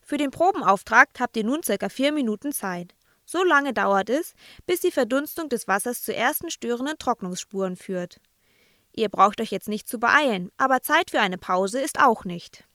Für 0.00 0.16
den 0.16 0.30
Probenauftrag 0.30 1.10
habt 1.20 1.36
ihr 1.36 1.44
nun 1.44 1.62
circa 1.62 1.88
vier 1.88 2.12
Minuten 2.12 2.52
Zeit. 2.52 2.94
So 3.24 3.44
lange 3.44 3.72
dauert 3.72 4.08
es, 4.08 4.34
bis 4.66 4.80
die 4.80 4.90
Verdunstung 4.90 5.48
des 5.48 5.68
Wassers 5.68 6.02
zu 6.02 6.14
ersten 6.14 6.50
störenden 6.50 6.96
Trocknungsspuren 6.98 7.76
führt. 7.76 8.20
Ihr 8.94 9.08
braucht 9.08 9.40
euch 9.40 9.50
jetzt 9.50 9.68
nicht 9.68 9.88
zu 9.88 9.98
beeilen, 9.98 10.50
aber 10.56 10.80
Zeit 10.80 11.10
für 11.10 11.20
eine 11.20 11.38
Pause 11.38 11.80
ist 11.80 12.00
auch 12.00 12.24
nicht. 12.24 12.65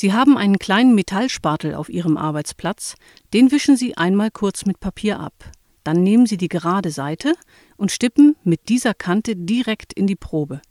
Sie 0.00 0.12
haben 0.12 0.38
einen 0.38 0.60
kleinen 0.60 0.94
Metallspatel 0.94 1.74
auf 1.74 1.88
Ihrem 1.88 2.16
Arbeitsplatz, 2.16 2.94
den 3.34 3.50
wischen 3.50 3.76
Sie 3.76 3.96
einmal 3.96 4.30
kurz 4.30 4.64
mit 4.64 4.78
Papier 4.78 5.18
ab. 5.18 5.50
Dann 5.82 6.04
nehmen 6.04 6.24
Sie 6.24 6.36
die 6.36 6.46
gerade 6.46 6.92
Seite 6.92 7.34
und 7.76 7.90
stippen 7.90 8.36
mit 8.44 8.68
dieser 8.68 8.94
Kante 8.94 9.34
direkt 9.34 9.92
in 9.92 10.06
die 10.06 10.14
Probe. 10.14 10.62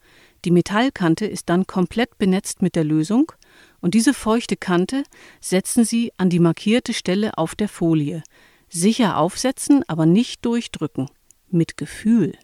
Die 0.46 0.52
Metallkante 0.52 1.26
ist 1.26 1.50
dann 1.50 1.68
komplett 1.68 2.18
benetzt 2.18 2.62
mit 2.62 2.78
der 2.78 2.86
Lösung 2.86 3.34
Und 3.82 3.96
diese 3.96 4.14
feuchte 4.14 4.56
Kante 4.56 5.04
setzen 5.42 5.84
Sie 5.84 6.14
an 6.16 6.30
die 6.30 6.40
markierte 6.40 6.94
Stelle 6.94 7.38
auf 7.38 7.54
der 7.54 7.68
Folie. 7.68 8.24
Sicher 8.70 9.18
aufsetzen, 9.18 9.84
aber 9.90 10.06
nicht 10.06 10.46
durchdrücken. 10.46 11.10
Mit 11.50 11.76
Gefühl. 11.76 12.38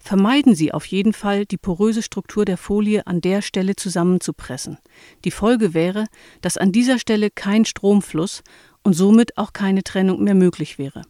Vermeiden 0.00 0.54
Sie 0.54 0.72
auf 0.72 0.86
jeden 0.86 1.12
Fall, 1.12 1.44
die 1.44 1.56
poröse 1.56 2.02
Struktur 2.02 2.44
der 2.44 2.56
Folie 2.56 3.06
an 3.06 3.20
der 3.20 3.42
Stelle 3.42 3.76
zusammenzupressen. 3.76 4.78
Die 5.24 5.30
Folge 5.30 5.74
wäre, 5.74 6.06
dass 6.40 6.56
an 6.56 6.72
dieser 6.72 6.98
Stelle 6.98 7.30
kein 7.30 7.64
Stromfluss 7.64 8.42
und 8.82 8.94
somit 8.94 9.36
auch 9.36 9.52
keine 9.52 9.82
Trennung 9.82 10.22
mehr 10.22 10.34
möglich 10.34 10.78
wäre. 10.78 11.02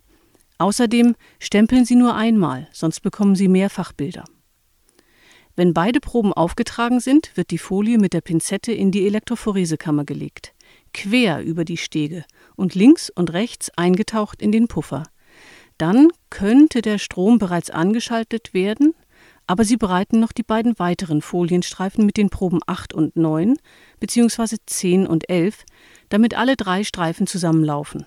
Außerdem 0.58 1.14
stempeln 1.38 1.84
Sie 1.84 1.94
nur 1.94 2.16
einmal, 2.16 2.66
sonst 2.72 3.00
bekommen 3.00 3.36
Sie 3.36 3.46
Mehrfachbilder. 3.46 4.24
Wenn 5.54 5.74
beide 5.74 6.00
Proben 6.00 6.32
aufgetragen 6.32 7.00
sind, 7.00 7.36
wird 7.36 7.50
die 7.50 7.58
Folie 7.58 7.98
mit 7.98 8.12
der 8.12 8.20
Pinzette 8.20 8.72
in 8.72 8.90
die 8.90 9.06
Elektrophoresekammer 9.06 10.04
gelegt, 10.04 10.54
quer 10.94 11.42
über 11.42 11.64
die 11.64 11.76
Stege 11.76 12.24
und 12.56 12.74
links 12.74 13.10
und 13.10 13.32
rechts 13.32 13.70
eingetaucht 13.76 14.40
in 14.40 14.52
den 14.52 14.68
Puffer. 14.68 15.04
Dann 15.78 16.08
könnte 16.28 16.82
der 16.82 16.98
Strom 16.98 17.38
bereits 17.38 17.70
angeschaltet 17.70 18.52
werden, 18.52 18.94
aber 19.46 19.64
Sie 19.64 19.76
bereiten 19.76 20.20
noch 20.20 20.32
die 20.32 20.42
beiden 20.42 20.78
weiteren 20.78 21.22
Folienstreifen 21.22 22.04
mit 22.04 22.16
den 22.16 22.30
Proben 22.30 22.60
8 22.66 22.92
und 22.92 23.16
9 23.16 23.56
bzw. 24.00 24.56
10 24.66 25.06
und 25.06 25.30
11, 25.30 25.64
damit 26.10 26.34
alle 26.36 26.56
drei 26.56 26.84
Streifen 26.84 27.26
zusammenlaufen. 27.26 28.06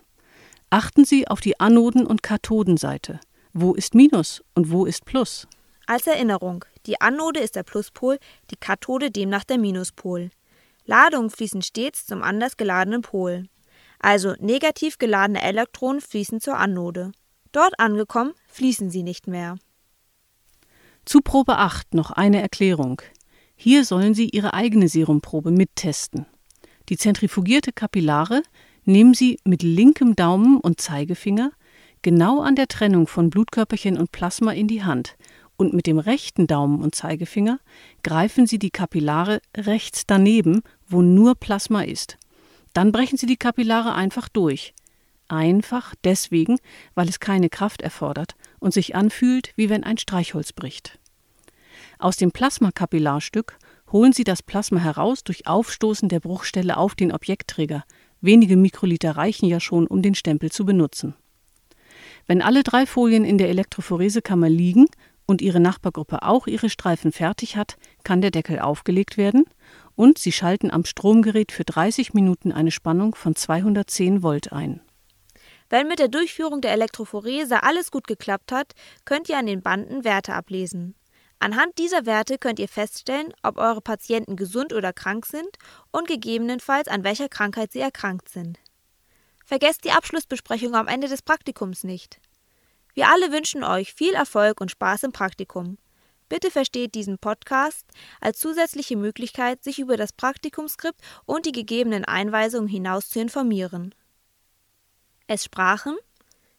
Achten 0.70 1.06
Sie 1.06 1.28
auf 1.28 1.42
die 1.42 1.60
Anoden- 1.60 2.06
und 2.06 2.24
Kathodenseite. 2.24 3.20
Wo 3.54 3.74
ist 3.74 3.96
Minus 3.96 4.44
und 4.54 4.72
wo 4.72 4.86
ist 4.86 5.06
Plus? 5.06 5.48
Als 5.88 6.08
Erinnerung, 6.08 6.64
die 6.86 7.02
Anode 7.02 7.40
ist 7.40 7.56
der 7.56 7.64
Pluspol, 7.64 8.18
die 8.50 8.56
Kathode 8.56 9.12
demnach 9.12 9.44
der 9.44 9.58
Minuspol. 9.58 10.30
Ladungen 10.86 11.30
fließen 11.30 11.62
stets 11.62 12.06
zum 12.06 12.22
anders 12.22 12.56
geladenen 12.56 13.02
Pol. 13.02 13.48
Also 14.00 14.34
negativ 14.40 14.98
geladene 14.98 15.42
Elektronen 15.42 16.02
fließen 16.02 16.40
zur 16.40 16.58
Anode. 16.58 17.12
Dort 17.52 17.80
angekommen, 17.80 18.34
fließen 18.48 18.90
sie 18.90 19.04
nicht 19.04 19.28
mehr. 19.28 19.58
Zu 21.06 21.22
Probe 21.22 21.58
8 21.58 21.94
noch 21.94 22.12
eine 22.12 22.42
Erklärung. 22.42 23.02
Hier 23.56 23.86
sollen 23.86 24.14
Sie 24.14 24.30
Ihre 24.30 24.54
eigene 24.54 24.88
Serumprobe 24.88 25.52
mittesten. 25.52 26.26
Die 26.90 26.98
zentrifugierte 26.98 27.72
Kapillare 27.72 28.42
nehmen 28.86 29.14
Sie 29.14 29.40
mit 29.44 29.64
linkem 29.64 30.16
Daumen 30.16 30.60
und 30.60 30.80
Zeigefinger 30.80 31.52
genau 32.02 32.42
an 32.42 32.56
der 32.56 32.68
Trennung 32.68 33.08
von 33.08 33.30
Blutkörperchen 33.30 33.98
und 33.98 34.12
Plasma 34.12 34.52
in 34.52 34.68
die 34.68 34.84
Hand 34.84 35.16
und 35.58 35.74
mit 35.74 35.86
dem 35.86 36.00
rechten 36.00 36.48
Daumen 36.48 36.82
und 36.82 36.96
Zeigefinger 36.96 37.60
greifen 38.04 38.48
Sie 38.48 38.58
die 38.58 38.72
Kapillare 38.72 39.42
rechts 39.56 40.04
daneben, 40.08 40.64
wo 40.88 41.02
nur 41.02 41.36
Plasma 41.36 41.84
ist. 41.84 42.18
Dann 42.74 42.92
brechen 42.92 43.18
Sie 43.18 43.28
die 43.28 43.38
Kapillare 43.38 43.94
einfach 43.94 44.30
durch 44.30 44.74
einfach 45.32 45.96
deswegen, 46.04 46.60
weil 46.96 47.08
es 47.10 47.20
keine 47.20 47.50
Kraft 47.50 47.82
erfordert 47.82 48.36
und 48.60 48.74
sich 48.74 48.96
anfühlt, 48.96 49.54
wie 49.56 49.70
wenn 49.70 49.84
ein 49.84 49.98
Streichholz 49.98 50.54
bricht. 50.54 51.00
Aus 52.00 52.18
dem 52.18 52.32
Plasmakapillarstück 52.32 53.58
holen 53.92 54.14
Sie 54.14 54.24
das 54.24 54.44
Plasma 54.44 54.80
heraus 54.80 55.24
durch 55.24 55.48
Aufstoßen 55.48 56.10
der 56.10 56.20
Bruchstelle 56.20 56.78
auf 56.78 56.96
den 56.96 57.12
Objektträger. 57.12 57.84
Wenige 58.22 58.58
Mikroliter 58.58 59.18
reichen 59.18 59.48
ja 59.48 59.60
schon, 59.60 59.88
um 59.88 60.02
den 60.02 60.16
Stempel 60.16 60.52
zu 60.52 60.66
benutzen. 60.66 61.16
Wenn 62.28 62.42
alle 62.42 62.64
drei 62.64 62.86
Folien 62.86 63.26
in 63.26 63.38
der 63.38 63.50
Elektrophoresekammer 63.50 64.50
liegen 64.50 64.88
und 65.26 65.42
Ihre 65.42 65.60
Nachbargruppe 65.60 66.24
auch 66.24 66.48
ihre 66.48 66.70
Streifen 66.70 67.12
fertig 67.12 67.56
hat, 67.56 67.78
kann 68.04 68.22
der 68.22 68.32
Deckel 68.32 68.60
aufgelegt 68.60 69.18
werden 69.18 69.46
und 69.96 70.18
Sie 70.18 70.32
schalten 70.32 70.72
am 70.72 70.86
Stromgerät 70.86 71.52
für 71.52 71.64
30 71.64 72.14
Minuten 72.14 72.52
eine 72.52 72.72
Spannung 72.72 73.16
von 73.16 73.36
210 73.36 74.24
Volt 74.24 74.52
ein. 74.52 74.82
Wenn 75.72 75.88
mit 75.88 76.00
der 76.00 76.10
Durchführung 76.10 76.60
der 76.60 76.74
Elektrophorese 76.74 77.64
alles 77.64 77.92
gut 77.92 78.06
geklappt 78.06 78.52
hat, 78.52 78.74
könnt 79.06 79.30
ihr 79.30 79.38
an 79.38 79.46
den 79.46 79.62
Banden 79.62 80.04
Werte 80.04 80.34
ablesen. 80.34 80.96
Anhand 81.40 81.78
dieser 81.78 82.06
Werte 82.06 82.38
könnt 82.38 82.60
ihr 82.60 82.68
feststellen, 82.68 83.34
ob 83.42 83.58
eure 83.58 83.80
Patienten 83.80 84.36
gesund 84.36 84.74
oder 84.74 84.92
krank 84.92 85.26
sind 85.26 85.48
und 85.92 86.10
gegebenenfalls 86.10 86.90
an 86.90 87.06
welcher 87.06 87.30
Krankheit 87.30 87.72
sie 87.72 87.80
erkrankt 87.80 88.28
sind. 88.28 88.60
Vergesst 89.46 89.86
die 89.86 89.92
Abschlussbesprechung 89.92 90.76
am 90.76 90.90
Ende 90.90 91.08
des 91.08 91.22
Praktikums 91.22 91.86
nicht. 91.86 92.20
Wir 92.94 93.08
alle 93.08 93.32
wünschen 93.32 93.64
euch 93.64 93.94
viel 93.94 94.14
Erfolg 94.14 94.60
und 94.60 94.72
Spaß 94.72 95.04
im 95.04 95.14
Praktikum. 95.14 95.78
Bitte 96.28 96.52
versteht 96.52 96.96
diesen 96.96 97.18
Podcast 97.18 97.86
als 98.20 98.40
zusätzliche 98.40 98.98
Möglichkeit, 98.98 99.64
sich 99.64 99.80
über 99.80 99.96
das 99.96 100.12
Praktikumskript 100.12 101.00
und 101.26 101.46
die 101.46 101.54
gegebenen 101.54 102.04
Einweisungen 102.04 102.68
hinaus 102.68 103.10
zu 103.10 103.22
informieren. 103.22 103.96
Es 105.34 105.46
sprachen 105.46 105.96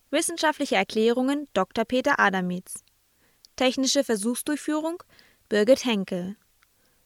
Wissenschaftliche 0.08 0.76
Erklärungen 0.76 1.46
Dr. 1.52 1.84
Peter 1.84 2.18
Adamitz. 2.18 2.82
Technische 3.54 4.02
Versuchsdurchführung 4.02 5.02
Birgit 5.50 5.84
Henkel. 5.84 6.36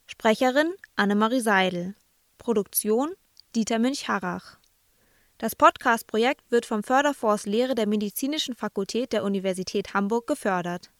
Sprecherin 0.06 0.72
Annemarie 0.94 1.40
Seidel. 1.40 1.96
Produktion 2.38 3.14
Dieter 3.56 3.80
Münch-Harrach. 3.80 4.58
Das 5.38 5.56
Podcast-Projekt 5.56 6.48
wird 6.52 6.66
vom 6.66 6.84
Förderfonds 6.84 7.46
Lehre 7.46 7.74
der 7.74 7.88
Medizinischen 7.88 8.54
Fakultät 8.54 9.12
der 9.12 9.24
Universität 9.24 9.92
Hamburg 9.92 10.28
gefördert 10.28 10.92